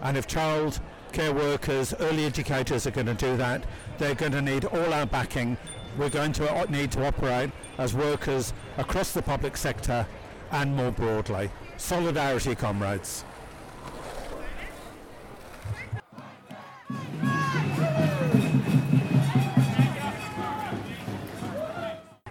And 0.00 0.16
if 0.16 0.26
child 0.26 0.80
care 1.12 1.34
workers, 1.34 1.92
early 2.00 2.24
educators 2.24 2.86
are 2.86 2.90
going 2.90 3.08
to 3.08 3.12
do 3.12 3.36
that, 3.36 3.64
they're 3.98 4.14
going 4.14 4.32
to 4.32 4.40
need 4.40 4.64
all 4.64 4.94
our 4.94 5.04
backing. 5.04 5.58
We're 5.98 6.08
going 6.08 6.32
to 6.32 6.50
uh, 6.50 6.64
need 6.70 6.90
to 6.92 7.04
operate 7.04 7.50
as 7.76 7.92
workers 7.92 8.54
across 8.78 9.12
the 9.12 9.20
public 9.20 9.58
sector 9.58 10.06
and 10.52 10.74
more 10.74 10.90
broadly. 10.90 11.50
Solidarity, 11.76 12.54
comrades. 12.54 13.26